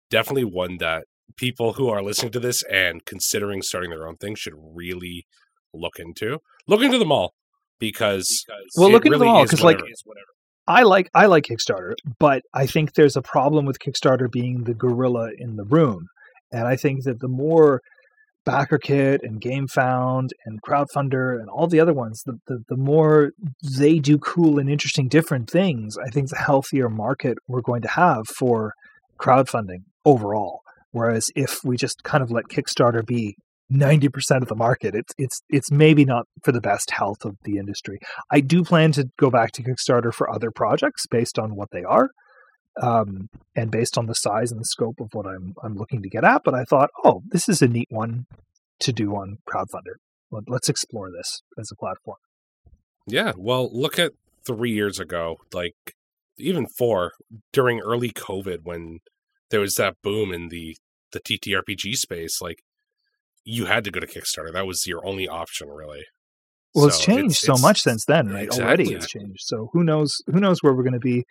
[0.10, 1.06] definitely one that
[1.38, 5.26] people who are listening to this and considering starting their own thing should really
[5.74, 6.39] look into.
[6.68, 7.34] Look into them all
[7.80, 8.45] because
[8.78, 10.26] Well, look into them really all, is 'cause, like, whatever.
[10.68, 14.74] I like I like Kickstarter, but I think there's a problem with Kickstarter being the
[14.74, 16.08] gorilla in the room,
[16.51, 17.82] and I think that the more
[18.46, 23.32] BackerKit and GameFound and Crowdfundr and all the other ones, the, the the more
[23.78, 27.89] they do cool and interesting different things, I think the healthier market we're going to
[27.89, 28.74] have for
[29.20, 30.62] crowdfunding overall.
[30.91, 33.36] Whereas if we just kind of let Kickstarter be
[33.72, 37.58] 90% of the market, it's it's it's maybe not for the best health of the
[37.58, 37.98] industry.
[38.32, 41.84] I do plan to go back to Kickstarter for other projects based on what they
[41.84, 42.10] are,
[42.82, 46.09] um, and based on the size and the scope of what I'm I'm looking to
[46.09, 46.41] get at.
[46.43, 48.26] But I thought, oh, this is a neat one
[48.80, 49.95] to do on Crowdfundr.
[50.32, 52.17] Let, let's explore this as a platform.
[53.05, 54.13] Yeah, well, look at
[54.45, 55.76] three years ago, like
[56.38, 57.11] even four
[57.51, 58.99] during early COVID when
[59.51, 60.76] there was that boom in the
[61.11, 62.41] the TTRPG space.
[62.41, 62.59] Like
[63.45, 66.03] you had to go to Kickstarter; that was your only option, really.
[66.74, 68.49] Well, it's So changed so it's- much since then, right?
[68.49, 69.41] Already, it's changed.
[69.41, 70.21] So who knows?
[70.28, 71.24] Who knows where we're going to be?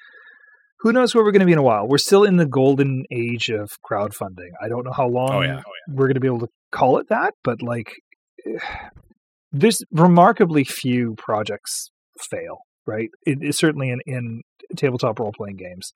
[0.82, 1.86] Who knows where we're going to be in a while?
[1.86, 4.50] We're still in the golden age of crowdfunding.
[4.60, 6.98] I don't know how long Oh yeah, oh we're going to be able to call
[6.98, 7.92] it that, but like,
[9.52, 11.90] there's remarkably few projects
[12.30, 13.10] fail, right?
[13.24, 14.42] It, it's certainly in, in
[14.76, 15.92] tabletop role playing games.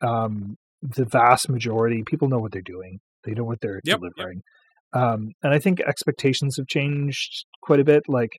[0.00, 3.00] Um, the vast majority, people know what they're doing.
[3.24, 4.12] They know what they're Yep, yep.
[4.16, 4.42] delivering.
[4.94, 8.04] Um, and I think expectations have changed quite a bit.
[8.08, 8.30] Like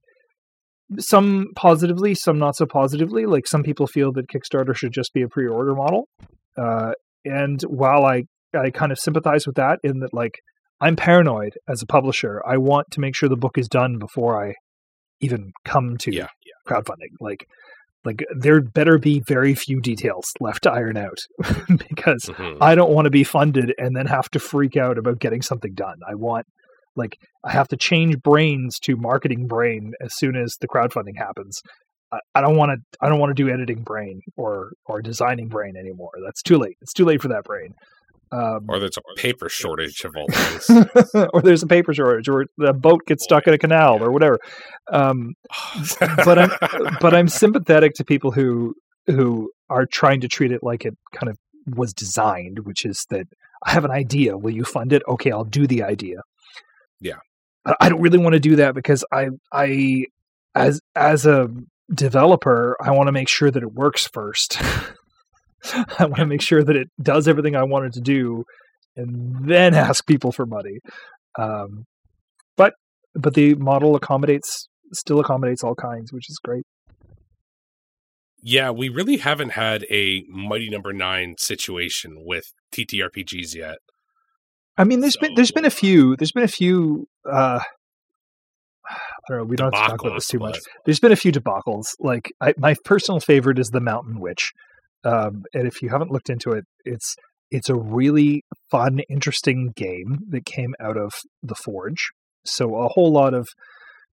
[1.00, 3.26] some positively, some not so positively.
[3.26, 6.08] Like some people feel that Kickstarter should just be a pre-order model.
[6.58, 6.94] Uh,
[7.26, 8.24] and while I
[8.56, 10.36] I kind of sympathize with that, in that like
[10.82, 12.42] I'm paranoid as a publisher.
[12.46, 14.54] I want to make sure the book is done before I
[15.22, 16.28] even come to yeah,
[16.68, 17.14] crowdfunding.
[17.20, 17.46] Like
[18.06, 21.18] Like there better be very few details left to iron out
[21.90, 22.58] because Mhm.
[22.60, 25.74] I don't want to be funded and then have to freak out about getting something
[25.74, 25.98] done.
[26.08, 26.46] I want
[26.96, 31.62] like I have to change brains to marketing brain as soon as the crowdfunding happens.
[32.12, 35.48] I, I don't want to I don't want to do editing brain or or designing
[35.48, 36.12] brain anymore.
[36.24, 36.78] That's too late.
[36.82, 37.74] It's too late for that brain.
[38.34, 41.14] Um, Or there's a paper shortage of all things.
[41.34, 44.40] or there's a paper shortage, or the boat gets stuck in a canal, or whatever.
[44.92, 45.34] Um,
[46.26, 46.52] but I'm
[47.02, 48.74] but I'm sympathetic to people who
[49.06, 51.38] who are trying to treat it like it kind of
[51.76, 53.28] was designed, which is that
[53.66, 54.36] I have an idea.
[54.36, 55.04] Will you fund it?
[55.08, 56.22] Okay, I'll do the idea.
[57.04, 57.18] Yeah.
[57.80, 60.06] I- don't really want to do that because I I
[60.56, 61.48] as as a
[61.94, 64.58] developer, I want to make sure that it works first.
[66.00, 68.44] I want to make sure that it does everything I want it to do,
[68.98, 70.80] and then ask people for money.
[71.40, 71.86] Um,
[72.58, 72.74] but
[73.16, 76.66] but the model accommodates still accommodates all kinds, which is great.
[78.42, 83.78] yeah, we really haven't had a Mighty Number Nine situation with TTRPGs yet.
[84.78, 87.08] I mean, there's been there's been a few there's been a few.
[87.30, 87.60] Uh,
[88.90, 88.98] I
[89.30, 89.44] don't know.
[89.46, 90.60] We don't have to talk about this too much.
[90.86, 91.86] There's been a few debacles.
[92.00, 94.52] Like I, my personal favorite is the Mountain Witch,
[95.06, 97.16] um, and if you haven't looked into it, it's
[97.52, 101.14] it's a really fun, interesting game that came out of
[101.44, 102.10] the Forge.
[102.46, 103.48] So a whole lot of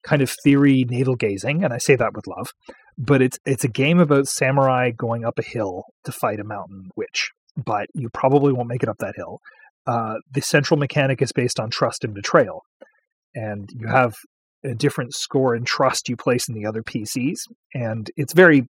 [0.03, 2.49] kind of theory navel gazing, and I say that with love.
[2.97, 6.89] But it's it's a game about samurai going up a hill to fight a mountain
[6.97, 9.39] witch, but you probably won't make it up that hill.
[9.87, 12.63] Uh, the central mechanic is based on trust and betrayal,
[13.35, 14.15] and you have
[14.63, 17.39] a different score and trust you place in the other PCs,
[17.73, 18.67] and it's very.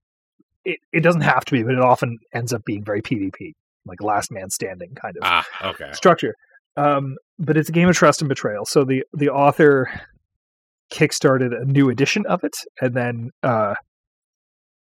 [0.65, 3.53] It, it doesn't have to be, but it often ends up being very PvP,
[3.85, 5.91] like last man standing kind of Ah, okay.
[5.93, 6.35] structure.
[6.75, 8.65] Um, but it's a game of trust and betrayal.
[8.65, 9.89] So the the author
[10.91, 13.75] kickstarted a new edition of it, and then uh,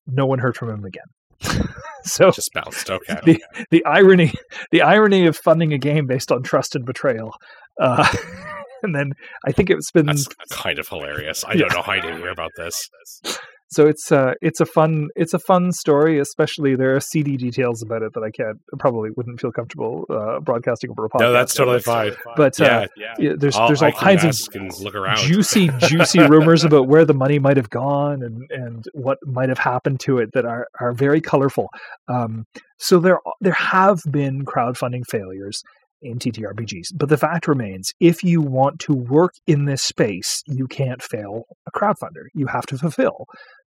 [0.07, 1.05] no one heard from him again.
[2.05, 2.91] so Just bounced.
[2.91, 3.18] Okay.
[3.24, 4.32] the the irony
[4.70, 7.32] the irony of funding a game based on trust and betrayal.
[7.80, 8.07] Uh,
[8.82, 9.12] and then
[9.47, 11.45] I think it's been That's kind of hilarious.
[11.45, 11.61] I Yeah.
[11.61, 12.89] don't know how I didn't hear about this.
[13.75, 16.18] so it's uh it's a fun it's a fun story.
[16.18, 20.41] Especially there are CD details about it that I can't probably wouldn't feel comfortable uh,
[20.41, 21.20] broadcasting over a podcast.
[21.20, 22.12] No, that's totally fine.
[22.37, 24.95] But uh, Yeah, yeah, there's I'll- there's I all can kinds of ask and look
[24.95, 25.18] around.
[25.18, 29.59] juicy, juicy rumors about where the money might have gone and, and what might have
[29.59, 31.68] happened to it that are, are very colorful.
[32.09, 32.45] Um,
[32.79, 35.62] so there there have been crowdfunding failures
[36.03, 40.66] in TTRPGs, but the fact remains: if you want to work in this space, you
[40.66, 42.25] can't fail a crowdfunder.
[42.35, 43.25] You have to fulfill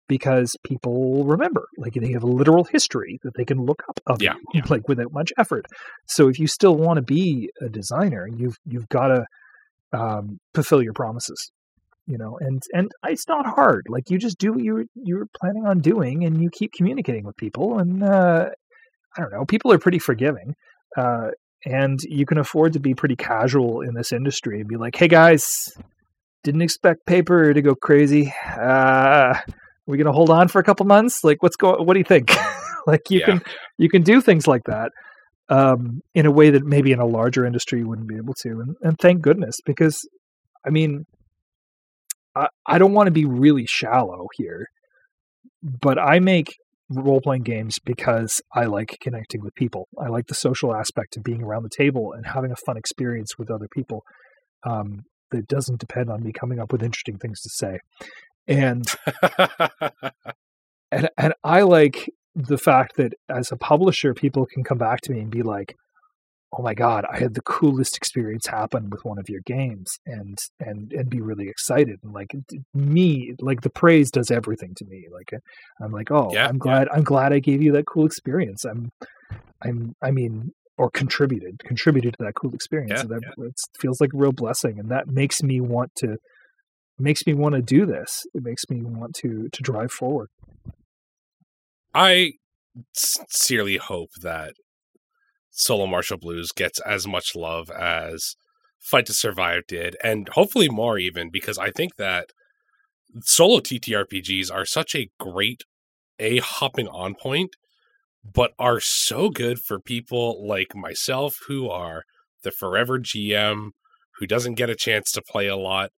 [0.08, 4.22] because people remember, like they have a literal history that they can look up of
[4.22, 5.66] Yeah, you, like without much effort.
[6.08, 9.26] So if you still want to be a designer, you've you've got to
[9.94, 11.52] um, fulfill your promises
[12.08, 13.86] you know and and it's not hard.
[13.90, 17.36] Like you just do what you're you're planning on doing and you keep communicating with
[17.36, 18.50] people and uh
[19.18, 20.56] i don't know people are pretty forgiving
[20.96, 21.32] uh
[21.66, 25.08] and you can afford to be pretty casual in this industry and be like hey
[25.08, 25.74] guys
[26.44, 28.34] didn't expect paper to go crazy.
[28.58, 29.38] Uh
[29.88, 32.36] we gonna hold on for a couple months like what's going what do you think
[32.88, 33.26] like you Yeah.
[33.26, 33.42] can
[33.78, 34.92] you can do things like that
[35.50, 38.50] um, in a way that maybe in a larger industry you wouldn't be able to.
[38.50, 39.98] And, and thank goodness, because
[40.66, 41.06] I mean,
[42.36, 44.68] I, I don't want to be really shallow here,
[45.64, 46.54] but I make
[46.90, 49.88] role playing games because I like connecting with people.
[50.00, 53.38] I like the social aspect of being around the table and having a fun experience
[53.38, 54.04] with other people.
[54.66, 57.80] Um, that doesn't depend on me coming up with interesting things to say.
[58.48, 58.86] And
[60.92, 65.12] and and I like the fact that as a publisher, people can come back to
[65.12, 65.76] me and be like,
[66.54, 70.38] "Oh my god, I had the coolest experience happen with one of your games," and
[70.60, 72.32] and and be really excited and like
[72.74, 75.06] me, like the praise does everything to me.
[75.12, 76.60] Like uh, I'm like, "Oh, Yeah, I'm yeah.
[76.60, 78.90] glad I'm glad I gave you that cool experience." I'm
[79.64, 80.52] I'm I mean.
[80.80, 82.92] Or contributed, contributed to that cool experience.
[82.98, 86.18] Yeah, and that it feels like a real blessing, and that makes me want to,
[87.00, 88.26] makes me want to do this.
[88.34, 90.30] It makes me want to to drive forward.
[91.94, 92.34] I
[92.94, 94.54] sincerely hope that
[95.52, 98.36] Solo Martial Blues gets as much love as
[98.80, 102.30] Fight to Survive did, and hopefully more even, because I think that
[103.22, 105.64] solo TTRPGs are such a great
[106.20, 107.56] a hopping on point,
[108.24, 112.04] but are so good for people like myself who are
[112.44, 113.70] the forever GM
[114.20, 115.92] who doesn't get a chance to play a lot,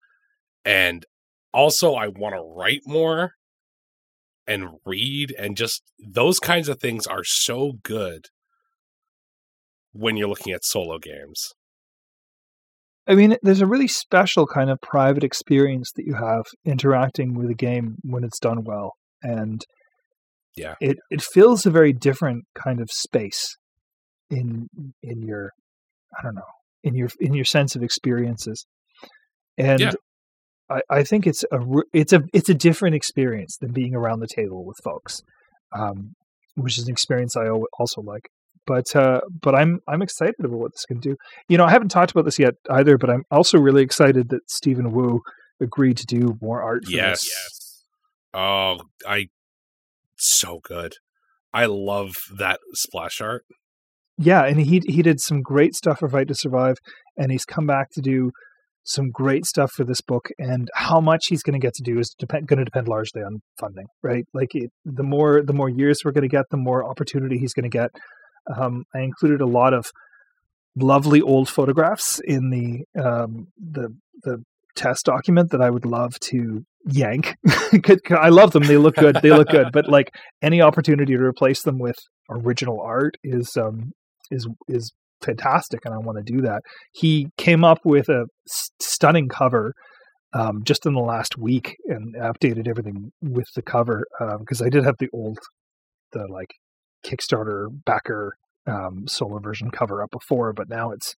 [0.65, 1.05] and
[1.53, 3.33] also I want to write more
[4.47, 8.27] and read and just those kinds of things are so good
[9.93, 11.53] when you're looking at solo games.
[13.07, 17.49] I mean, there's a really special kind of private experience that you have interacting with
[17.49, 18.95] a game when it's done well.
[19.23, 19.63] And
[20.57, 20.75] Yeah.
[20.81, 23.57] it it fills a very different kind of space
[24.31, 24.69] in
[25.03, 25.53] in your
[26.19, 26.43] I don't know
[26.83, 28.67] in your in your sense of experiences,
[29.57, 29.93] and Yeah.
[30.71, 31.59] I, I think it's a
[31.93, 35.23] it's a it's a different experience than being around the table with folks,
[35.77, 36.15] um,
[36.57, 37.49] which is an experience I
[37.79, 38.29] also like.
[38.67, 41.17] But uh, but I'm I'm excited about what this can do.
[41.49, 44.41] You know, I haven't talked about this yet either, but I'm also really excited that
[44.51, 45.21] Stephen Wu
[45.61, 46.85] agreed to do more art.
[46.85, 47.23] For Yes.
[47.23, 47.85] this.
[48.35, 49.29] Oh, I
[50.17, 50.95] so good.
[51.55, 53.45] I love that splash art.
[54.19, 56.77] yeah, and he he did some great stuff for Fight to Survive,
[57.17, 58.33] and he's come back to do
[58.89, 60.29] some great stuff for this book.
[60.39, 63.41] And how much he's going to get to do is going to depend largely on
[63.61, 64.25] funding, right?
[64.33, 67.53] Like it, the more the more years we're going to get, the more opportunity he's
[67.53, 67.91] going to get.
[68.57, 69.87] Um, I included a lot of
[70.75, 74.43] lovely old photographs in the um, the the
[74.75, 77.35] test document that I would love to yank.
[78.11, 79.19] I love them; they look good.
[79.23, 81.97] They look good, but like any opportunity to replace them with
[82.31, 83.93] original art is um,
[84.31, 86.63] is is fantastic, and I want to do that.
[86.93, 89.73] He came up with a s- stunning cover
[90.33, 94.05] um, just in the last week and updated everything with the cover
[94.41, 95.39] because I did have the old
[96.13, 96.51] the like
[97.05, 98.35] Kickstarter backer
[98.67, 101.15] um, solo version cover up before, but now it's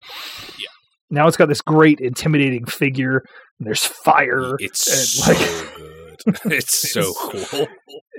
[0.57, 0.67] Yeah.
[1.09, 3.21] now it's got this great intimidating figure.
[3.59, 4.55] And there's fire.
[4.59, 5.87] It's and, so like- good.
[6.53, 7.67] It's so cool.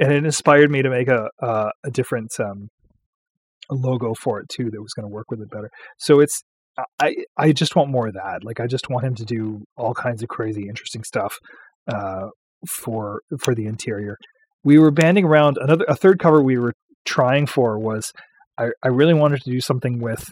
[0.01, 2.69] and it inspired me to make a uh, a different um,
[3.73, 5.71] a logo for it too that was going to work with it better.
[5.99, 6.43] So it's
[7.01, 8.45] I I just want more of that.
[8.45, 11.39] Like I just want him to do all kinds of crazy, interesting stuff
[11.89, 12.29] uh,
[12.69, 14.17] for for the interior.
[14.65, 16.73] We were banding around another a third cover we were
[17.05, 18.13] trying for was
[18.59, 20.25] I, I really wanted to do something with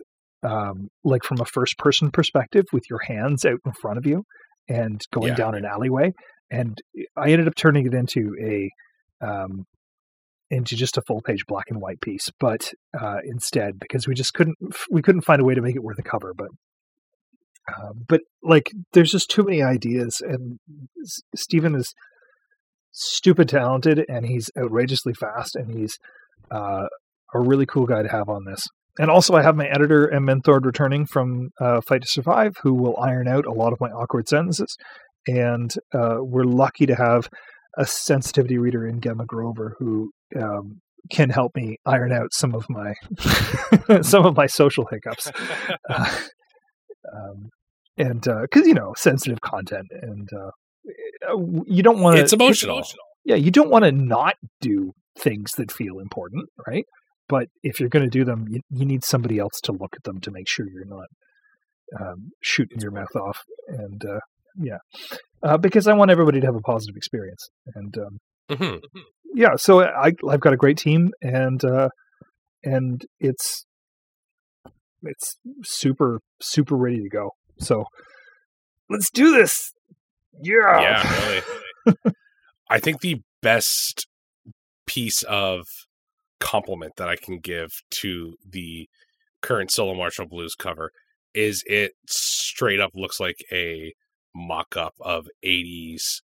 [0.43, 4.23] um, like from a first person perspective with your hands out in front of you
[4.69, 5.35] and going Yeah.
[5.35, 6.13] down an alleyway.
[6.51, 6.79] And
[7.17, 8.71] I ended up turning it into a
[9.27, 9.65] um,
[10.51, 14.35] into just a full page black and white piece, but uh, instead because we just
[14.35, 14.57] couldn't
[14.91, 16.35] we couldn't find a way to make it worth a cover.
[16.35, 16.49] But
[17.69, 20.59] uh, but like there's just too many ideas, and
[21.03, 21.95] S- Stephen is
[22.93, 25.97] stupid talented, and he's outrageously fast, and he's
[26.51, 26.87] uh,
[27.35, 28.67] a really cool guy to have on this.
[28.99, 32.75] And also, I have my editor and Menthord returning from uh, Fight to Survive, who
[32.75, 34.77] will iron out a lot of my awkward sentences.
[35.27, 37.29] And uh, we're lucky to have
[37.77, 42.67] a sensitivity reader in Gemma Grover who um, can help me iron out some of
[42.69, 42.95] my
[44.03, 45.31] some of my social hiccups.
[45.89, 46.17] Uh,
[47.15, 47.51] um,
[47.97, 52.23] and because you know sensitive content, and uh, you don't want to.
[52.23, 52.83] it's emotional.
[53.25, 56.85] Yeah, you don't want to not do things that feel important, right?
[57.29, 60.03] But if you're going to do them, you, you need somebody else to look at
[60.05, 61.07] them to make sure you're not
[62.01, 63.43] um, shooting your mouth off.
[63.69, 64.21] And uh,
[64.57, 64.79] yeah,
[65.43, 67.49] uh, because I want everybody to have a positive experience.
[67.75, 68.19] And um,
[68.51, 68.81] Mhm.
[69.35, 71.89] yeah, so I I've got a great team, and uh,
[72.65, 73.65] and it's
[75.03, 77.31] it's super super ready to go.
[77.59, 77.85] So
[78.89, 79.73] let's do this.
[80.43, 80.81] Yeah.
[80.81, 81.43] Yeah,
[81.85, 81.95] really.
[82.71, 84.07] I think the best
[84.87, 85.67] piece of
[86.39, 87.71] compliment that I can give
[88.01, 88.89] to the
[89.43, 90.91] current Solo Martial Blues cover
[91.35, 93.93] is it straight up looks like a
[94.35, 96.23] mock up of 80s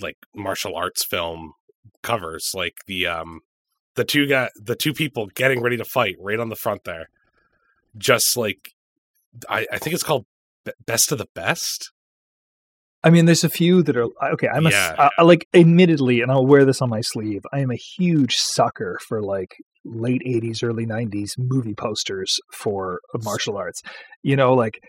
[0.00, 1.52] like martial arts film
[2.02, 3.40] covers like the um
[3.96, 7.08] the two guy the two people getting ready to fight right on the front there
[7.98, 8.70] just like
[9.48, 10.24] I, I think it's called
[10.86, 11.92] best of the best
[13.02, 14.46] I mean, there's a few that are okay.
[14.48, 14.94] I'm a Yeah.
[14.98, 17.40] I- I like, admittedly, and I'll wear this on my sleeve.
[17.50, 19.56] I am a huge sucker for like
[19.86, 23.80] late '80s, early '90s movie posters for martial arts.
[24.22, 24.80] You know, like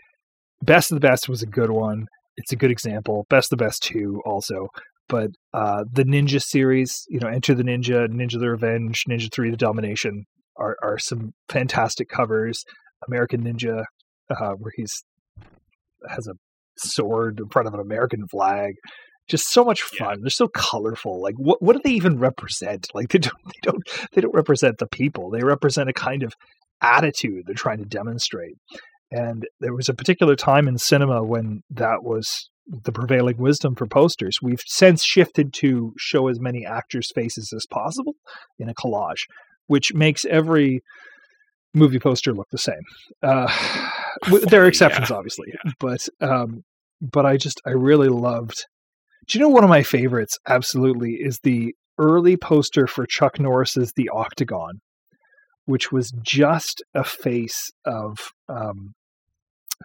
[0.60, 2.06] Best of the Best was a good one.
[2.36, 3.26] It's a good example.
[3.28, 4.68] Best the Best two also,
[5.08, 9.50] but uh, the Ninja series, you know, Enter the Ninja, Ninja the Revenge, Ninja Three:
[9.50, 10.24] The Domination
[10.56, 12.64] are are some fantastic covers.
[13.08, 13.84] American Ninja,
[14.30, 15.02] uh, where he's
[16.08, 16.34] has a
[16.78, 18.74] sword in front of an American flag.
[19.28, 20.06] Just so much Yeah.
[20.06, 20.18] fun.
[20.22, 21.20] They're so colorful.
[21.22, 22.88] Like what what do they even represent?
[22.94, 25.30] Like they don't they don't they don't represent the people.
[25.30, 26.34] They represent a kind of
[26.82, 28.56] attitude they're trying to demonstrate.
[29.12, 33.86] And there was a particular time in cinema when that was the prevailing wisdom for
[33.86, 34.38] posters.
[34.42, 38.14] We've since shifted to show as many actors' faces as possible
[38.58, 39.24] in a collage,
[39.66, 40.80] which makes every
[41.74, 42.82] movie poster look the same.
[43.22, 43.46] Uh,
[44.48, 44.68] there are Yeah.
[44.68, 46.62] exceptions, obviously, but um,
[47.00, 48.64] but I just I really loved.
[49.28, 50.38] Do you know one of my favorites?
[50.48, 54.80] Absolutely, is the early poster for Chuck Norris's The Octagon,
[55.66, 58.16] which was just a face of
[58.48, 58.94] um,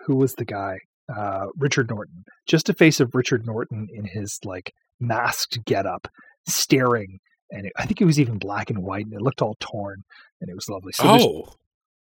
[0.05, 0.79] who was the guy?
[1.13, 2.25] Uh, Richard Norton.
[2.47, 6.07] Just a face of Richard Norton in his like masked getup,
[6.47, 7.19] staring
[7.51, 10.03] and it, I think it was even black and white, and it looked all torn,
[10.41, 10.91] and it was lovely.
[10.93, 11.53] So oh,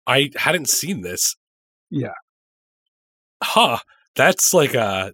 [0.07, 1.36] I hadn't seen this.
[1.90, 2.14] Yeah.
[3.43, 3.78] Huh.
[4.14, 5.12] That's like a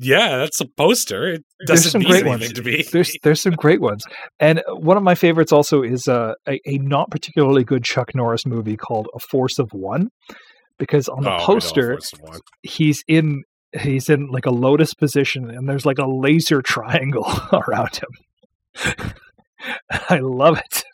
[0.00, 1.34] yeah, that's a poster.
[1.34, 2.52] It doesn't some mean great anything ones.
[2.52, 2.84] to me.
[2.92, 4.04] there's there's some great ones,
[4.38, 8.46] and one of my favorites also is uh, a a not particularly good Chuck Norris
[8.46, 10.10] movie called A Force of One,
[10.78, 12.40] because on the Oh, poster Force of One.
[12.62, 13.42] he's in
[13.78, 19.12] he's in like a lotus position, and there's like a laser triangle around him.
[20.08, 20.84] I love it.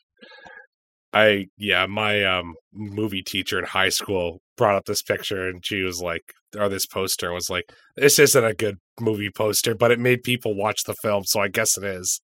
[1.12, 5.82] I yeah, my um movie teacher in high school brought up this picture and she
[5.82, 7.64] was like or this poster was like,
[7.97, 11.49] This isn't a good movie poster, but it made people watch the film, so I
[11.49, 12.20] guess it is.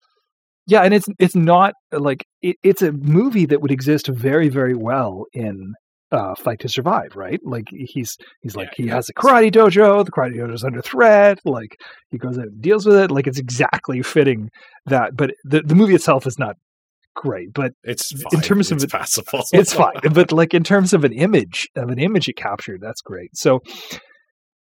[0.65, 4.75] Yeah, and it's it's not like it, it's a movie that would exist very very
[4.75, 5.73] well in
[6.11, 7.39] uh, Fight to Survive, right?
[7.43, 10.81] Like he's he's like Yeah, he has a karate dojo, the karate dojo is under
[10.81, 11.39] threat.
[11.45, 11.75] Like
[12.11, 13.11] he goes out and deals with it.
[13.11, 14.49] Like it's exactly fitting
[14.87, 15.15] that.
[15.15, 16.55] But the the movie itself is not
[17.15, 19.43] great, but It's In terms of it's it- passable.
[19.51, 19.93] it's fine.
[20.13, 23.29] But like in terms of an image of an image it captured, that's great.
[23.35, 23.59] So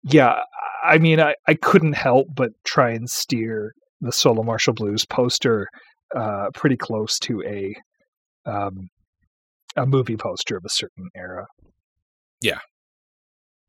[0.04, 0.40] yeah,
[0.84, 5.68] I mean, I I couldn't help but try and steer the Solo Martial Blues poster
[6.16, 7.74] uh, pretty close to a
[8.50, 8.88] um,
[9.76, 11.46] a movie poster of a certain era.
[12.40, 12.58] Yeah.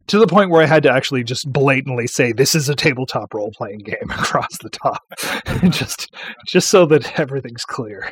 [0.07, 3.33] To the point where I had to actually just blatantly say this is a tabletop
[3.33, 5.01] role playing game across the top,
[5.69, 6.13] just
[6.47, 8.11] just so that everything's clear.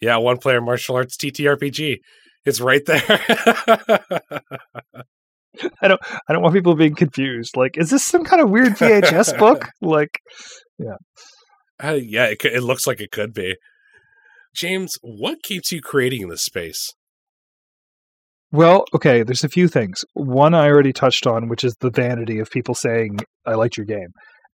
[0.00, 1.98] yeah, one player martial arts TTRPG.
[2.44, 3.02] It's right there.
[5.80, 7.56] I don't I don't want people being confused.
[7.56, 9.68] Like, is this some kind of weird VHS book?
[9.80, 10.18] Like,
[11.82, 13.54] Uh, yeah, it, it looks like it could be.
[14.56, 16.92] James, what keeps you creating this space?
[18.52, 20.04] well, okay, there's a few things.
[20.14, 23.86] One I already touched on, which is the vanity of people saying, I liked your
[23.86, 24.08] game.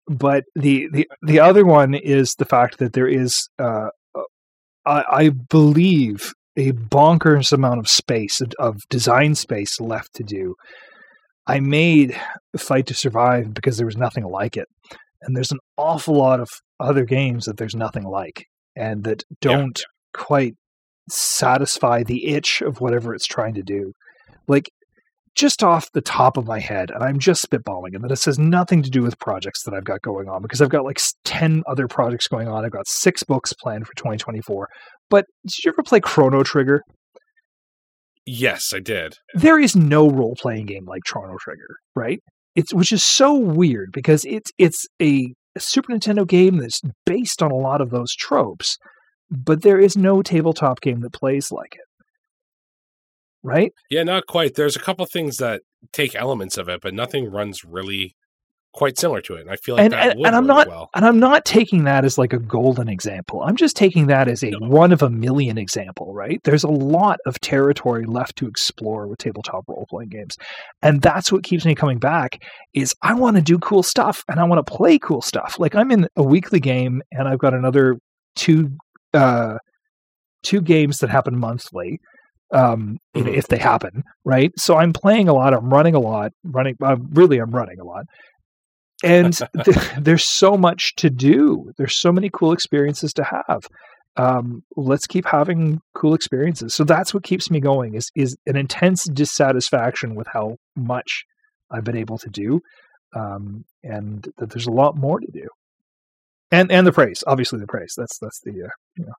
[0.08, 3.90] But the, the, the other one is the fact that there is, uh,
[4.86, 10.56] I, I believe, a bonkers amount of space, of design space left to do.
[11.46, 12.20] I made
[12.58, 14.68] Fight to Survive because there was nothing like it.
[15.22, 16.50] And there's an awful lot of
[16.80, 18.46] other games that there's nothing like
[18.76, 19.84] and that don't
[20.14, 20.56] quite
[21.10, 23.94] satisfy the itch of whatever it's trying to do.
[24.48, 24.70] Like
[25.36, 28.84] just off the top of my head, and I'm just spitballing, and this has nothing
[28.84, 31.88] to do with projects that I've got going on because I've got like 10 other
[31.88, 32.66] projects going on.
[32.66, 34.68] I've got six books planned for 2024.
[35.10, 36.82] But did you ever play Chrono Trigger?
[38.26, 39.16] Yes, I did.
[39.34, 42.20] there is no role playing game like Chrono Trigger, right?
[42.56, 47.42] It's which is so weird because it's it's a, a Super Nintendo game that's based
[47.42, 48.78] on a lot of those tropes,
[49.32, 51.82] but there is no tabletop game that plays like it.
[53.44, 53.74] Right?
[53.90, 54.54] Yeah, not quite.
[54.56, 55.62] There's a couple things that
[55.92, 58.16] take elements of it, but nothing runs really
[58.74, 59.42] quite similar to it.
[59.42, 60.90] And I feel like And- that and- would and I'm not- well.
[60.96, 63.42] And I'm not taking that as like a golden example.
[63.42, 64.60] I'm just taking that as a No.
[64.70, 66.40] one of a million example, right?
[66.46, 70.38] There's a lot of territory left to explore with tabletop role playing games.
[70.82, 72.42] And that's what keeps me coming back
[72.74, 75.60] is I want to do cool stuff and I want to play cool stuff.
[75.60, 77.98] Like I'm in a weekly game and I've got another
[78.38, 78.72] two
[79.14, 79.58] uh
[80.44, 82.00] two games that happen monthly.
[82.54, 83.34] Um, Mhm.
[83.34, 84.52] if they happen, right?
[84.58, 85.54] So I'm playing a lot.
[85.54, 86.34] I'm running a lot.
[86.44, 88.04] Running, uh, really, I'm running a lot
[89.04, 93.62] and th- there's so much to do there's so many cool experiences to have
[94.18, 98.56] um, let's keep having cool experiences so that's what keeps me going is is an
[98.58, 101.24] intense dissatisfaction with how much
[101.72, 102.60] i've been able to do
[103.16, 105.48] um, and that there's a lot more to do
[106.52, 109.12] and and the praise obviously the praise that's that's the uh,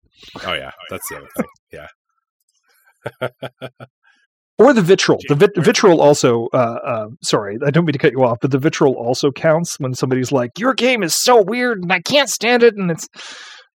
[0.44, 1.46] Oh yeah, that's the other thing.
[1.72, 1.86] Yeah.
[4.58, 8.12] or the vitriol the vit- vitriol also uh, uh, sorry i don't mean to cut
[8.12, 11.82] you off but the vitriol also counts when somebody's like your game is so weird
[11.82, 13.08] and i can't stand it and it's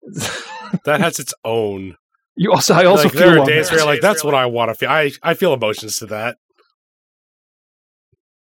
[0.85, 1.95] That has its own.
[2.35, 4.45] You also, I also like, feel there are days where you're like, that's what I
[4.45, 4.89] want to feel.
[4.89, 6.37] I, I feel emotions to that.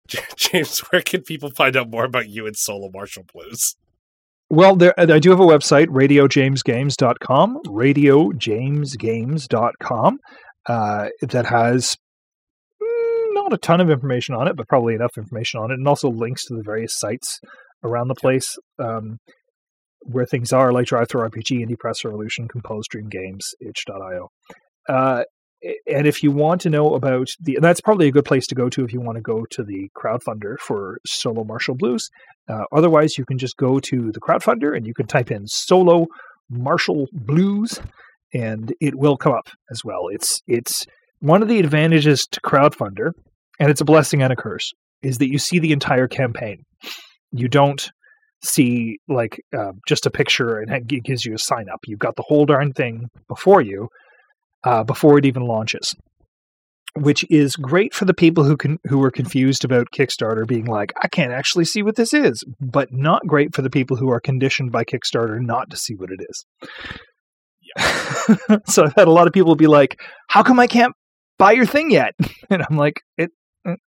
[0.37, 3.75] James, where can people find out more about you and Solo Martial Blues?
[4.53, 10.19] Well, there, I do have a website, radiojamesgames.com, radiojamesgames.com,
[10.65, 11.95] uh, that has
[12.83, 15.87] mm, not a ton of information on it, but probably enough information on it, and
[15.87, 17.39] also links to the various sites
[17.85, 19.19] around the place um,
[20.01, 24.31] where things are, like DriveThruRPG, Indie Press Revolution, Composed Dream Games, itch.io.
[24.89, 25.23] Uh,
[25.87, 28.69] and if you want to know about the, that's probably a good place to go
[28.69, 32.09] to if you want to go to the crowdfunder for Solo Martial Blues.
[32.49, 36.07] Uh, otherwise, you can just go to the Crowdfundr and you can type in Solo
[36.49, 37.79] Martial Blues,
[38.33, 40.07] and it will come up as well.
[40.11, 40.85] It's it's
[41.19, 43.11] one of the advantages to Crowdfundr,
[43.59, 46.63] and it's a blessing and a curse, is that you see the entire campaign.
[47.31, 47.89] You don't
[48.43, 51.79] see like uh, just a picture and it gives you a sign up.
[51.85, 53.87] You've got the whole darn thing before you
[54.63, 55.95] uh, before it even launches,
[56.95, 60.93] which is great for the people who can who are confused about Kickstarter being like,
[61.01, 64.19] I can't actually see what this is, but not great for the people who are
[64.19, 66.45] conditioned by Kickstarter not to see what it is.
[67.77, 68.57] Yeah.
[68.67, 70.93] so I've had a lot of people be like, "How come I can't
[71.37, 72.13] buy your thing yet?"
[72.49, 73.31] And I'm like, "It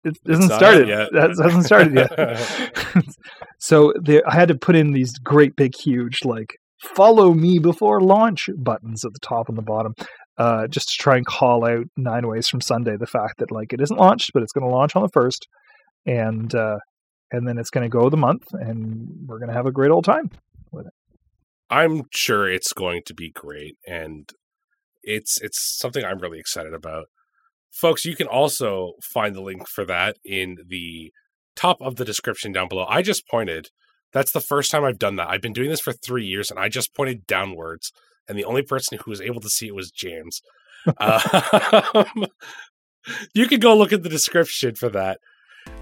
[0.06, 1.08] it hasn't started yet.
[1.12, 3.04] That hasn't started yet.
[3.58, 6.54] so there, I had to put in these great big huge like
[6.94, 9.94] follow me before launch buttons at the top and the bottom
[10.38, 13.72] uh, just to try and call out nine ways from sunday the fact that like
[13.72, 15.48] it isn't launched but it's going to launch on the first
[16.04, 16.78] and uh,
[17.32, 19.90] and then it's going to go the month and we're going to have a great
[19.90, 20.30] old time
[20.70, 20.92] with it.
[21.68, 24.30] I'm sure it's going to be great and
[25.02, 27.06] it's it's something i'm really excited about.
[27.72, 31.12] Folks you can also find the link for that in the
[31.56, 32.86] top of the description down below.
[32.88, 33.68] I just pointed
[34.12, 35.28] that's the first time I've done that.
[35.28, 37.92] I've been doing this for three years, and I just pointed downwards,
[38.28, 40.42] and the only person who was able to see it was James.
[40.98, 42.26] um,
[43.34, 45.20] you can go look at the description for that.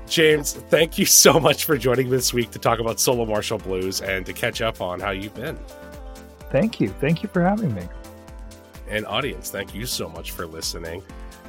[0.06, 4.00] James, thank you so much for joining this week to talk about Solo Martial Blues
[4.00, 5.58] and to catch up on how you've been.
[6.50, 6.88] Thank you.
[6.88, 7.82] Thank you for having me.
[8.88, 11.02] And audience, thank you so much for listening.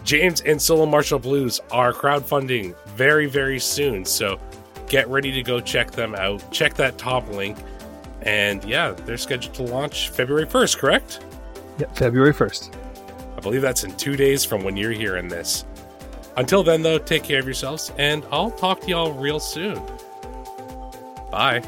[0.04, 4.06] James and Solo Martial Blues are crowdfunding very, very soon.
[4.06, 4.40] So
[4.88, 6.50] get ready to go check them out.
[6.52, 7.58] Check that top link.
[8.26, 11.24] And yeah, they're scheduled to launch February 1st, correct?
[11.78, 12.76] Yeah, February 1st.
[13.38, 15.66] I believe that's in two days from when you're hearing this.
[16.38, 19.82] Until then, though, take care of yourselves, and I'll talk to y'all real soon.
[21.32, 21.62] Bye.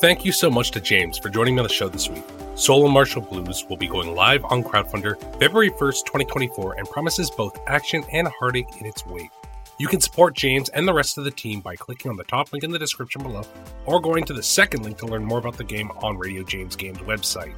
[0.00, 2.24] Thank you so much to James for joining me on the show this week.
[2.54, 7.58] Solo Martial Blues will be going live on Crowdfundr February 1st, 2024, and promises both
[7.66, 9.30] action and heartache in its wake.
[9.78, 12.52] You can support James and the rest of the team by clicking on the top
[12.52, 13.42] link in the description below
[13.86, 16.74] or going to the second link to learn more about the game on Radio James
[16.74, 17.54] Games website.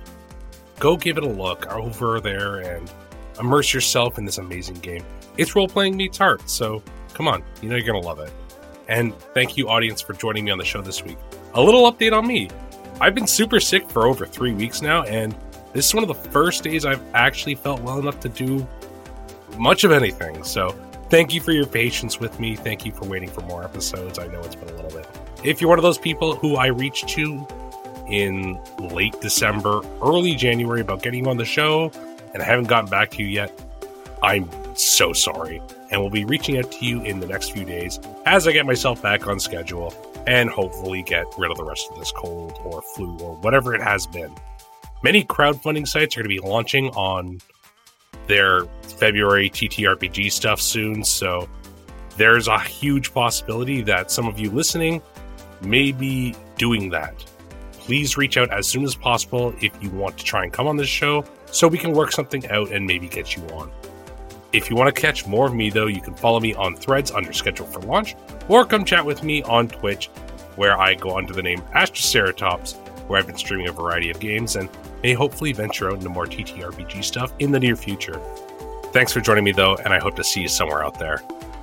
[0.79, 2.93] Go give it a look over there and
[3.39, 5.03] immerse yourself in this amazing game.
[5.39, 6.83] It's role playing meets art, so
[7.15, 8.33] come on, you know you're going to love it.
[8.89, 11.17] And thank you, audience, for joining me on the show this week.
[11.55, 12.51] A little update on me.
[13.01, 15.35] I've been super sick for over three weeks now, and
[15.73, 18.67] this is one of the first days I've actually felt well enough to do
[19.57, 20.45] much of anything.
[20.45, 20.77] So,
[21.11, 22.57] thank you for your patience with me.
[22.57, 24.19] Thank you for waiting for more episodes.
[24.19, 25.07] I know it's been a little bit.
[25.45, 27.47] If you're one of those people who I reached to
[28.09, 31.91] in late December, early January about getting on the show,
[32.33, 33.53] and I haven't gotten back to you yet,
[34.23, 35.61] I'm so sorry.
[35.91, 38.65] And we'll be reaching out to you in the next few days as I get
[38.65, 39.93] myself back on schedule
[40.27, 43.83] and hopefully get rid of the rest of this cold or flu or whatever it
[43.83, 44.33] has been.
[45.03, 47.41] Many crowdfunding sites are going to be launching on
[48.31, 51.49] their February TTRPG stuff soon, so
[52.17, 55.03] there's a huge possibility that some of you listening
[55.63, 57.15] may be doing that.
[57.73, 60.77] Please reach out as soon as possible if you want to try and come on
[60.77, 63.69] this show so we can work something out and maybe get you on.
[64.53, 67.11] If you want to catch more of me, though, you can follow me on threads
[67.11, 68.15] under schedule for launch,
[68.49, 70.07] or come chat with me on Twitch,
[70.55, 72.77] where I go under the name Astroceratops,
[73.11, 74.69] where I've been streaming a variety of games and
[75.03, 78.21] may hopefully venture out into more TTRPG stuff in the near future.
[78.93, 81.21] Thanks for joining me, though, and I hope to see you somewhere out there.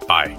[0.07, 0.37] Bye.